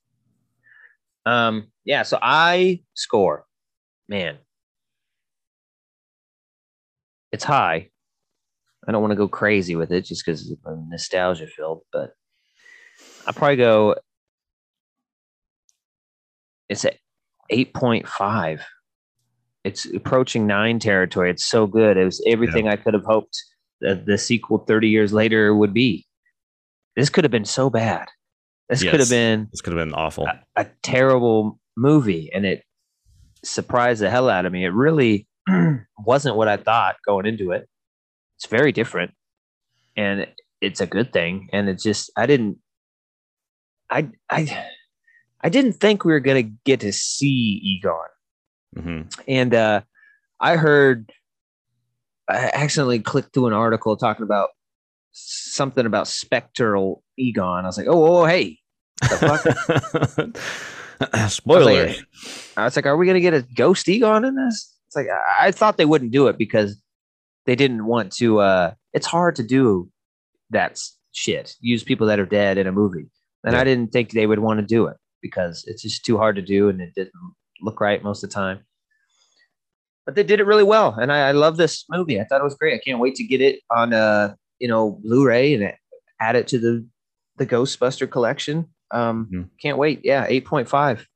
[1.25, 3.45] Um, yeah, so I score,
[4.07, 4.37] man,
[7.31, 7.89] it's high.
[8.87, 12.13] I don't want to go crazy with it just because I'm nostalgia filled, but
[13.27, 13.95] I'll probably go.
[16.67, 16.97] It's at
[17.51, 18.61] 8.5.
[19.63, 21.29] It's approaching nine territory.
[21.29, 21.97] It's so good.
[21.97, 22.71] It was everything yeah.
[22.71, 23.37] I could have hoped
[23.81, 26.07] that the sequel 30 years later would be.
[26.95, 28.07] This could have been so bad.
[28.71, 28.91] This yes.
[28.91, 29.49] could have been.
[29.51, 30.25] This could have been awful.
[30.27, 32.63] A, a terrible movie, and it
[33.43, 34.63] surprised the hell out of me.
[34.63, 35.27] It really
[35.99, 37.67] wasn't what I thought going into it.
[38.37, 39.11] It's very different,
[39.97, 40.25] and
[40.61, 41.49] it's a good thing.
[41.51, 42.59] And it's just I didn't,
[43.89, 44.65] I I
[45.41, 47.97] I didn't think we were gonna get to see Egon,
[48.77, 49.21] mm-hmm.
[49.27, 49.81] and uh,
[50.39, 51.11] I heard
[52.29, 54.51] I accidentally clicked through an article talking about
[55.11, 57.65] something about spectral Egon.
[57.65, 58.59] I was like, oh, oh hey,
[61.27, 61.35] Spoilers.
[61.35, 61.35] I
[61.85, 62.05] was, like,
[62.57, 64.75] I was like, are we gonna get a ghost Egon in this?
[64.87, 65.07] It's like
[65.39, 66.77] I thought they wouldn't do it because
[67.45, 68.39] they didn't want to.
[68.39, 69.89] uh It's hard to do
[70.51, 70.79] that
[71.11, 71.55] shit.
[71.59, 73.09] Use people that are dead in a movie,
[73.43, 73.61] and yeah.
[73.61, 76.41] I didn't think they would want to do it because it's just too hard to
[76.41, 77.13] do, and it didn't
[77.61, 78.59] look right most of the time.
[80.05, 82.19] But they did it really well, and I, I love this movie.
[82.19, 82.73] I thought it was great.
[82.73, 85.73] I can't wait to get it on, uh, you know, Blu-ray and
[86.19, 86.85] add it to the
[87.37, 88.67] the Ghostbuster collection.
[88.91, 89.43] Um, mm-hmm.
[89.61, 90.01] Can't wait.
[90.03, 91.07] Yeah, eight point five.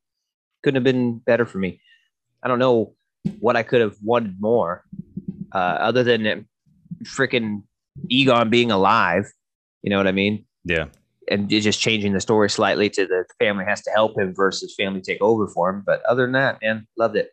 [0.64, 1.82] Couldn't have been better for me.
[2.44, 2.94] I don't know
[3.40, 4.84] what I could have wanted more,
[5.52, 6.48] uh, other than
[7.04, 7.64] freaking
[8.10, 9.26] Egon being alive.
[9.82, 10.46] You know what I mean?
[10.64, 10.86] Yeah.
[11.30, 15.02] And just changing the story slightly to the family has to help him versus family
[15.02, 15.84] take over for him.
[15.86, 17.32] But other than that, man, loved it.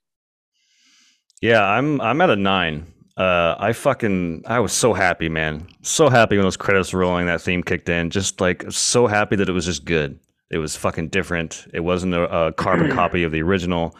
[1.43, 2.86] Yeah, I'm I'm at a nine.
[3.16, 5.66] Uh, I fucking I was so happy, man.
[5.82, 8.09] So happy when those credits were rolling, that theme kicked in.
[8.09, 10.18] Just like so happy that it was just good.
[10.53, 11.66] It was fucking different.
[11.72, 13.96] It wasn't a, a carbon copy of the original.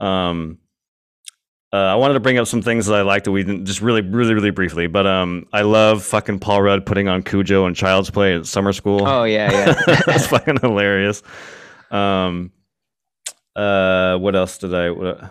[0.00, 0.58] Um,
[1.72, 3.82] uh, I wanted to bring up some things that I liked that we didn't just
[3.82, 4.86] really, really, really briefly.
[4.86, 8.72] But um, I love fucking Paul Rudd putting on Cujo and Child's Play at summer
[8.72, 9.06] school.
[9.06, 9.74] Oh yeah, yeah,
[10.06, 11.22] that's fucking hilarious.
[11.90, 12.52] Um,
[13.54, 14.90] uh, what else did I?
[14.90, 15.22] What,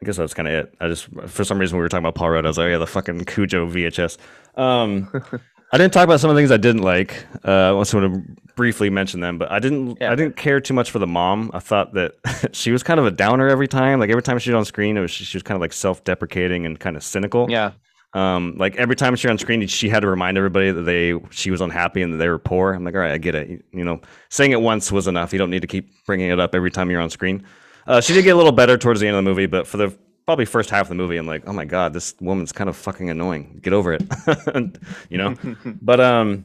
[0.00, 0.74] I guess that's kind of it.
[0.80, 2.46] I just for some reason we were talking about Paul Rudd.
[2.46, 4.16] I was like, oh, yeah, the fucking Cujo VHS.
[4.56, 5.12] Um,
[5.70, 7.26] I didn't talk about some of the things I didn't like.
[7.44, 8.22] Uh, I want to
[8.56, 9.98] briefly mention them, but I didn't.
[10.00, 10.12] Yeah.
[10.12, 11.50] I didn't care too much for the mom.
[11.52, 12.14] I thought that
[12.52, 14.00] she was kind of a downer every time.
[14.00, 15.72] Like every time she was on screen, it was she, she was kind of like
[15.72, 17.50] self-deprecating and kind of cynical.
[17.50, 17.72] Yeah.
[18.14, 21.14] Um, like every time she was on screen, she had to remind everybody that they
[21.30, 22.72] she was unhappy and that they were poor.
[22.72, 23.48] I'm like, all right, I get it.
[23.48, 24.00] You, you know,
[24.30, 25.32] saying it once was enough.
[25.34, 27.44] You don't need to keep bringing it up every time you're on screen.
[27.86, 29.76] Uh, she did get a little better towards the end of the movie, but for
[29.76, 29.96] the
[30.28, 32.76] probably first half of the movie, I'm like, oh my god, this woman's kind of
[32.76, 33.60] fucking annoying.
[33.62, 34.02] Get over it,
[35.08, 35.34] you know.
[35.80, 36.44] but um,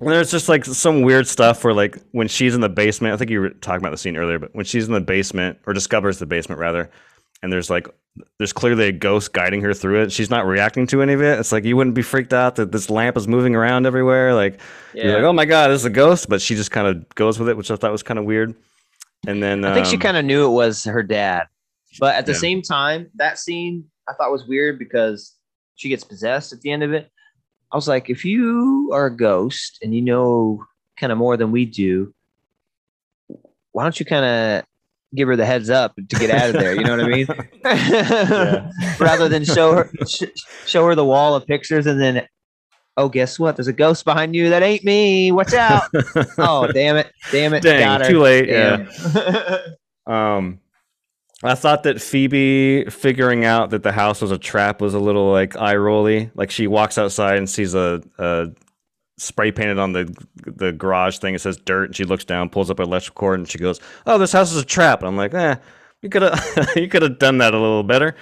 [0.00, 3.14] there's just like some weird stuff where like when she's in the basement.
[3.14, 5.60] I think you were talking about the scene earlier, but when she's in the basement
[5.64, 6.90] or discovers the basement rather,
[7.40, 7.86] and there's like
[8.38, 10.10] there's clearly a ghost guiding her through it.
[10.10, 11.38] She's not reacting to any of it.
[11.38, 14.34] It's like you wouldn't be freaked out that this lamp is moving around everywhere.
[14.34, 14.58] Like
[14.92, 15.04] yeah.
[15.04, 17.38] you're like, oh my god, this is a ghost, but she just kind of goes
[17.38, 18.56] with it, which I thought was kind of weird.
[19.24, 21.46] And then I think um, she kind of knew it was her dad.
[21.98, 22.38] But at the yeah.
[22.38, 25.34] same time, that scene I thought was weird because
[25.76, 27.10] she gets possessed at the end of it.
[27.72, 30.64] I was like, if you are a ghost and you know
[30.96, 32.12] kind of more than we do,
[33.72, 34.64] why don't you kind of
[35.14, 36.74] give her the heads up to get out of there?
[36.74, 37.26] You know what I mean?
[38.98, 40.24] Rather than show her sh-
[40.66, 42.26] show her the wall of pictures and then,
[42.96, 43.56] oh, guess what?
[43.56, 44.50] There's a ghost behind you.
[44.50, 45.30] That ain't me.
[45.30, 45.84] Watch out!
[46.38, 47.12] oh, damn it!
[47.30, 47.62] Damn it!
[47.62, 48.46] Dang, too late.
[48.46, 48.88] Damn.
[49.14, 49.58] Yeah.
[50.06, 50.58] um.
[51.42, 55.30] I thought that Phoebe figuring out that the house was a trap was a little
[55.32, 56.30] like eye rolly.
[56.34, 58.48] Like she walks outside and sees a, a
[59.16, 60.14] spray painted on the
[60.44, 61.34] the garage thing.
[61.34, 63.80] It says dirt, and she looks down, pulls up an electrical cord, and she goes,
[64.06, 65.56] "Oh, this house is a trap." And I'm like, "Eh,
[66.02, 68.16] you could have you could have done that a little better."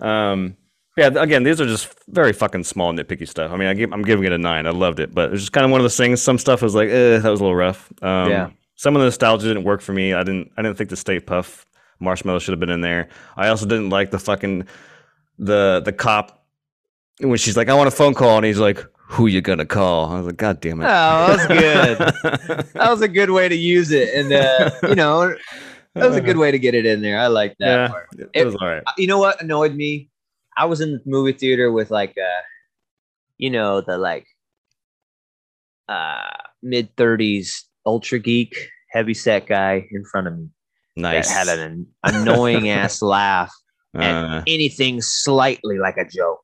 [0.00, 0.56] Um,
[0.96, 3.52] yeah, again, these are just very fucking small nitpicky stuff.
[3.52, 4.66] I mean, I give, I'm giving it a nine.
[4.66, 6.22] I loved it, but it's just kind of one of those things.
[6.22, 7.92] Some stuff was like, eh, that was a little rough.
[8.02, 8.50] Um, yeah.
[8.76, 10.14] Some of the nostalgia didn't work for me.
[10.14, 11.64] I didn't I didn't think the Stay Puft
[12.00, 13.08] Marshmallow should have been in there.
[13.36, 14.66] I also didn't like the fucking
[15.38, 16.44] the the cop
[17.20, 20.10] when she's like, "I want a phone call," and he's like, "Who you gonna call?"
[20.12, 22.66] I was like, "God damn it!" Oh, that was good.
[22.74, 25.34] that was a good way to use it, and uh, you know,
[25.94, 27.18] that was a good way to get it in there.
[27.18, 28.08] I like that yeah, part.
[28.18, 28.82] it, It- was all right.
[28.98, 30.10] You know what annoyed me?
[30.58, 32.42] I was in the movie theater with like uh
[33.38, 34.26] you know, the like
[35.88, 36.30] uh
[36.62, 38.56] mid thirties ultra geek
[38.90, 40.48] heavy set guy in front of me
[40.96, 41.28] Nice.
[41.28, 43.52] that had an annoying ass laugh
[43.94, 46.40] Uh, anything slightly like a joke.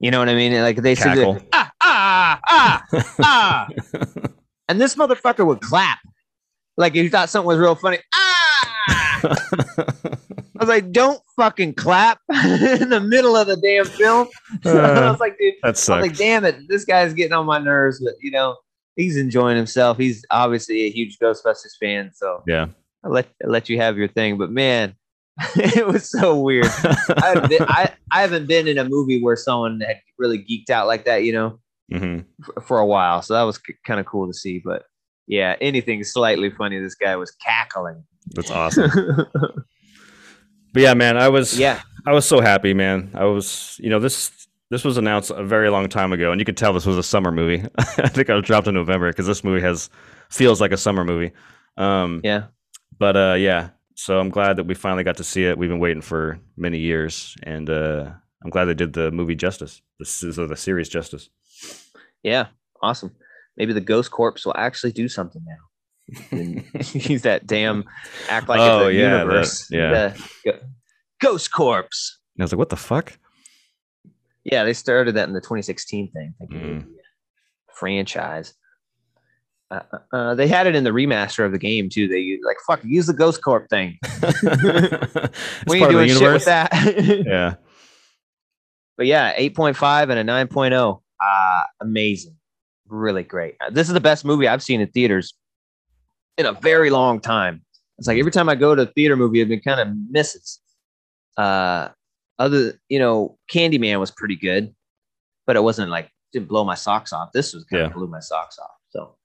[0.00, 0.52] You know what I mean?
[0.60, 1.18] Like they said,
[1.52, 2.84] ah, ah, ah,
[3.20, 3.68] ah.
[4.68, 5.98] and this motherfucker would clap.
[6.76, 7.98] Like if you thought something was real funny.
[8.14, 8.34] Ah!
[10.56, 14.28] I was like, don't fucking clap in the middle of the damn film.
[14.64, 17.58] I was like, dude, that I was like, damn it, this guy's getting on my
[17.58, 18.56] nerves, but you know,
[18.96, 19.98] he's enjoying himself.
[19.98, 22.66] He's obviously a huge Ghostbusters fan, so yeah.
[23.04, 24.38] I let I let you have your thing.
[24.38, 24.94] But man,
[25.56, 26.66] it was so weird.
[26.66, 30.70] I, haven't been, I I haven't been in a movie where someone had really geeked
[30.70, 31.58] out like that, you know,
[31.90, 33.22] hmm for, for a while.
[33.22, 34.62] So that was kind of cool to see.
[34.64, 34.84] But
[35.26, 38.04] yeah, anything slightly funny, this guy was cackling.
[38.34, 38.90] That's awesome.
[40.74, 43.12] But yeah, man, I was yeah, I was so happy, man.
[43.14, 46.44] I was, you know, this this was announced a very long time ago, and you
[46.44, 47.64] could tell this was a summer movie.
[47.78, 49.88] I think I was dropped in November because this movie has
[50.30, 51.30] feels like a summer movie.
[51.76, 52.46] Um, yeah,
[52.98, 55.56] but uh, yeah, so I'm glad that we finally got to see it.
[55.58, 58.10] We've been waiting for many years, and uh,
[58.42, 59.80] I'm glad they did the movie justice.
[59.98, 61.28] This is the series justice.
[62.22, 62.46] yeah,
[62.82, 63.14] awesome.
[63.56, 66.34] Maybe the Ghost Corpse will actually do something now.
[66.92, 67.84] use that damn
[68.28, 69.68] act like Oh, it's a yeah, universe.
[69.70, 70.14] yeah.
[70.44, 70.60] The
[71.20, 72.18] Ghost Corpse.
[72.36, 73.16] And I was like, what the fuck?
[74.44, 76.34] Yeah, they started that in the 2016 thing.
[76.38, 76.84] thinking Mm.
[76.86, 78.54] be a franchise.
[79.92, 82.06] Uh, uh, they had it in the remaster of the game too.
[82.08, 83.98] They like fuck use the Ghost Corp thing.
[85.66, 86.70] we ain't doing shit with that.
[87.26, 87.54] Yeah,
[88.96, 91.00] but yeah, 8.5 and a 9.0.
[91.20, 92.36] Uh, amazing.
[92.88, 93.54] Really great.
[93.60, 95.34] Uh, This is the best movie I've seen in theaters
[96.38, 97.62] in a very long time.
[97.98, 100.60] It's like every time I go to a theater movie, I've been kind of misses.
[101.36, 101.88] Uh,
[102.38, 104.74] other, you know, Candyman was pretty good,
[105.46, 107.30] but it wasn't like didn't blow my socks off.
[107.32, 107.86] This was kind Yeah.
[107.86, 108.70] of blew my socks off.
[108.90, 109.16] So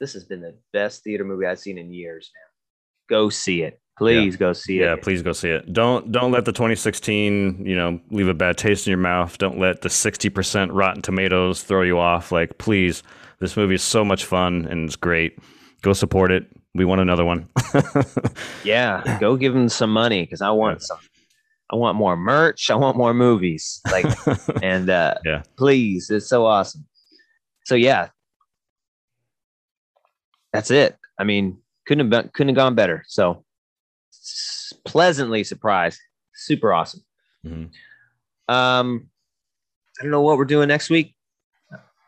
[0.00, 3.18] this has been the best theater movie I've seen in years, man.
[3.18, 3.80] Go see it.
[3.98, 4.92] Please go see yeah.
[4.92, 4.96] it.
[4.96, 5.72] Yeah, please go see it.
[5.72, 9.38] Don't don't let the 2016 you know leave a bad taste in your mouth.
[9.38, 12.30] Don't let the 60% Rotten Tomatoes throw you off.
[12.30, 13.02] Like, please,
[13.40, 15.38] this movie is so much fun and it's great.
[15.80, 16.46] Go support it.
[16.74, 17.48] We want another one.
[18.64, 20.98] Yeah, go give them some money because I want some.
[21.72, 22.70] I want more merch.
[22.70, 23.80] I want more movies.
[23.90, 24.06] Like,
[24.62, 25.42] and uh, Yeah.
[25.56, 26.84] please, it's so awesome.
[27.64, 28.08] So yeah,
[30.56, 30.96] that's it.
[31.18, 33.04] I mean, couldn't have been, couldn't have gone better.
[33.08, 33.44] So
[34.84, 36.00] pleasantly surprised.
[36.34, 37.02] Super awesome.
[37.44, 37.70] Mhm.
[38.48, 39.08] Um,
[39.98, 41.14] I don't know what we're doing next week.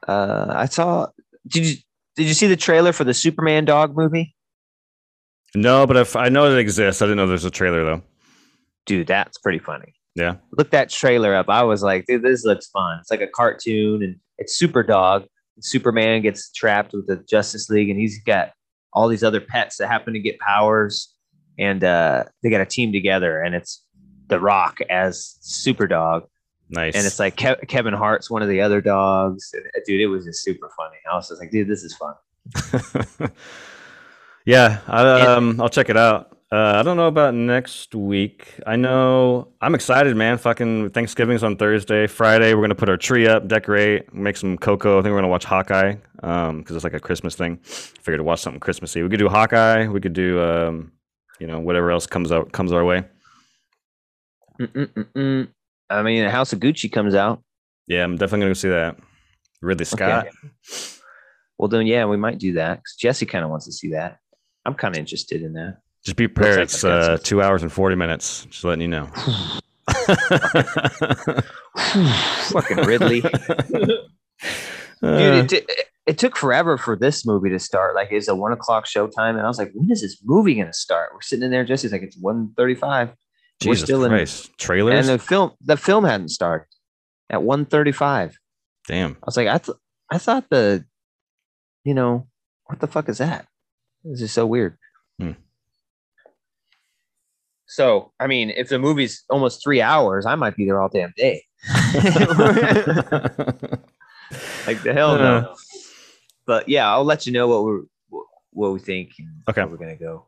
[0.06, 1.08] Uh, I saw.
[1.46, 1.76] Did you
[2.16, 4.34] did you see the trailer for the Superman dog movie?
[5.54, 8.02] No, but if I know it exists, I didn't know there's a trailer though.
[8.86, 9.94] Dude, that's pretty funny.
[10.14, 10.36] Yeah.
[10.56, 11.48] look that trailer up.
[11.48, 12.98] I was like, dude, this looks fun.
[13.00, 15.26] It's like a cartoon and it's Super Dog.
[15.60, 18.52] Superman gets trapped with the Justice League and he's got
[18.92, 21.14] all these other pets that happen to get powers
[21.58, 23.84] and uh, they got a team together and it's
[24.28, 26.24] The Rock as Super Dog.
[26.70, 26.94] Nice.
[26.94, 29.50] And it's like Kev- Kevin Hart's one of the other dogs.
[29.54, 30.96] And, uh, dude, it was just super funny.
[31.10, 32.14] I was just like, dude, this is fun.
[34.44, 36.37] yeah, I, um, I'll check it out.
[36.50, 38.54] Uh, I don't know about next week.
[38.66, 40.38] I know I'm excited, man.
[40.38, 42.06] Fucking Thanksgiving's on Thursday.
[42.06, 44.98] Friday, we're gonna put our tree up, decorate, make some cocoa.
[44.98, 47.58] I think we're gonna watch Hawkeye um, because it's like a Christmas thing.
[47.58, 49.02] Figured to watch something Christmassy.
[49.02, 49.88] We could do Hawkeye.
[49.88, 50.92] We could do, um,
[51.38, 53.04] you know, whatever else comes out comes our way.
[54.58, 55.48] Mm-mm-mm-mm.
[55.90, 57.42] I mean, House of Gucci comes out.
[57.88, 58.98] Yeah, I'm definitely gonna go see that.
[59.60, 60.28] Ridley Scott.
[61.58, 64.18] Well, then, yeah, we might do that because Jesse kind of wants to see that.
[64.64, 65.78] I'm kind of interested in that.
[66.08, 66.60] Just be prepared.
[66.60, 68.46] it's uh, two hours and forty minutes.
[68.46, 69.06] Just letting you know.
[72.48, 73.20] Fucking Ridley.
[73.70, 73.90] Dude,
[75.02, 75.62] Uh, it, t-
[76.06, 77.94] it took forever for this movie to start.
[77.94, 80.72] Like it's a one o'clock showtime, and I was like, "When is this movie gonna
[80.72, 83.12] start?" We're sitting in there, Jesse's like, "It's 1.35.
[83.66, 84.50] We're still in, Christ!
[84.96, 86.66] and the film, the film hadn't started
[87.30, 88.34] at 1.35.
[88.86, 89.12] Damn.
[89.12, 89.76] I was like, I, th-
[90.10, 90.84] I thought the,
[91.84, 92.26] you know,
[92.66, 93.46] what the fuck is that?
[94.04, 94.78] This is so weird.
[95.20, 95.32] Hmm.
[97.68, 101.12] So, I mean, if the movie's almost three hours, I might be there all damn
[101.16, 101.44] day.
[104.66, 105.36] like the hell no.
[105.38, 105.54] Uh.
[106.46, 107.82] But yeah, I'll let you know what we're
[108.52, 109.10] what we think
[109.48, 109.64] Okay.
[109.64, 110.26] we're gonna go.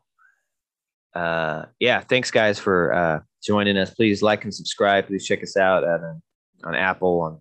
[1.15, 3.93] uh, yeah, thanks guys for uh, joining us.
[3.93, 5.07] Please like and subscribe.
[5.07, 6.13] Please check us out at, uh,
[6.63, 7.39] on Apple, on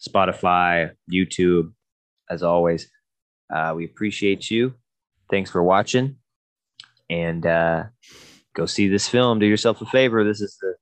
[0.00, 1.72] Spotify, YouTube.
[2.30, 2.88] As always,
[3.52, 4.74] uh, we appreciate you.
[5.30, 6.16] Thanks for watching,
[7.10, 7.84] and uh,
[8.54, 9.38] go see this film.
[9.38, 10.24] Do yourself a favor.
[10.24, 10.74] This is the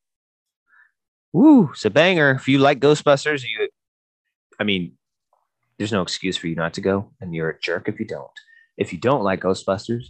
[1.32, 2.32] woo, it's a banger.
[2.32, 3.68] If you like Ghostbusters, you,
[4.58, 4.92] I mean,
[5.78, 8.30] there's no excuse for you not to go, and you're a jerk if you don't.
[8.76, 10.04] If you don't like Ghostbusters,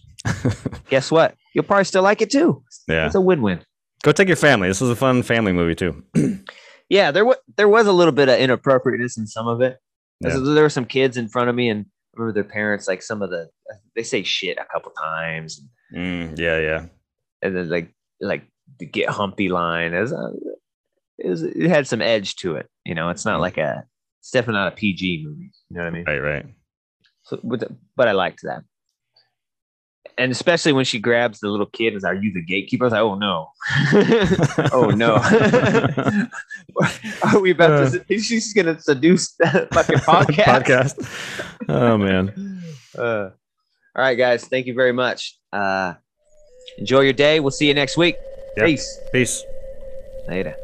[0.90, 1.34] guess what?
[1.54, 2.62] You'll probably still like it too.
[2.86, 3.06] Yeah.
[3.06, 3.60] It's a win-win.
[4.02, 4.68] Go take your family.
[4.68, 6.04] This is a fun family movie too.
[6.90, 9.76] Yeah, there was there was a little bit of inappropriateness in some of it.
[10.20, 10.38] Yeah.
[10.38, 13.20] There were some kids in front of me, and I remember their parents like some
[13.20, 13.50] of the
[13.94, 15.60] they say shit a couple times,
[15.94, 16.86] Mm, yeah, yeah.
[17.42, 18.44] And then like like
[18.78, 20.12] the get humpy line as
[21.18, 22.68] it was it had some edge to it.
[22.84, 23.84] You know, it's not like a
[24.20, 25.50] it's definitely not a PG movie.
[25.70, 26.04] You know what I mean?
[26.06, 26.46] Right, right.
[27.22, 28.62] So, but, but I liked that.
[30.16, 32.84] And especially when she grabs the little kid and is, Are you the gatekeeper?
[32.84, 33.50] I was like, Oh no.
[34.72, 35.14] oh no.
[37.22, 38.18] Are we about to?
[38.18, 40.96] She's going to seduce that fucking podcast.
[40.98, 41.64] Podcast.
[41.68, 42.54] Oh man.
[42.96, 43.30] Uh,
[43.94, 44.44] all right, guys.
[44.44, 45.38] Thank you very much.
[45.52, 45.94] Uh,
[46.78, 47.40] enjoy your day.
[47.40, 48.16] We'll see you next week.
[48.56, 49.00] Peace.
[49.12, 49.44] Peace.
[50.28, 50.56] Later.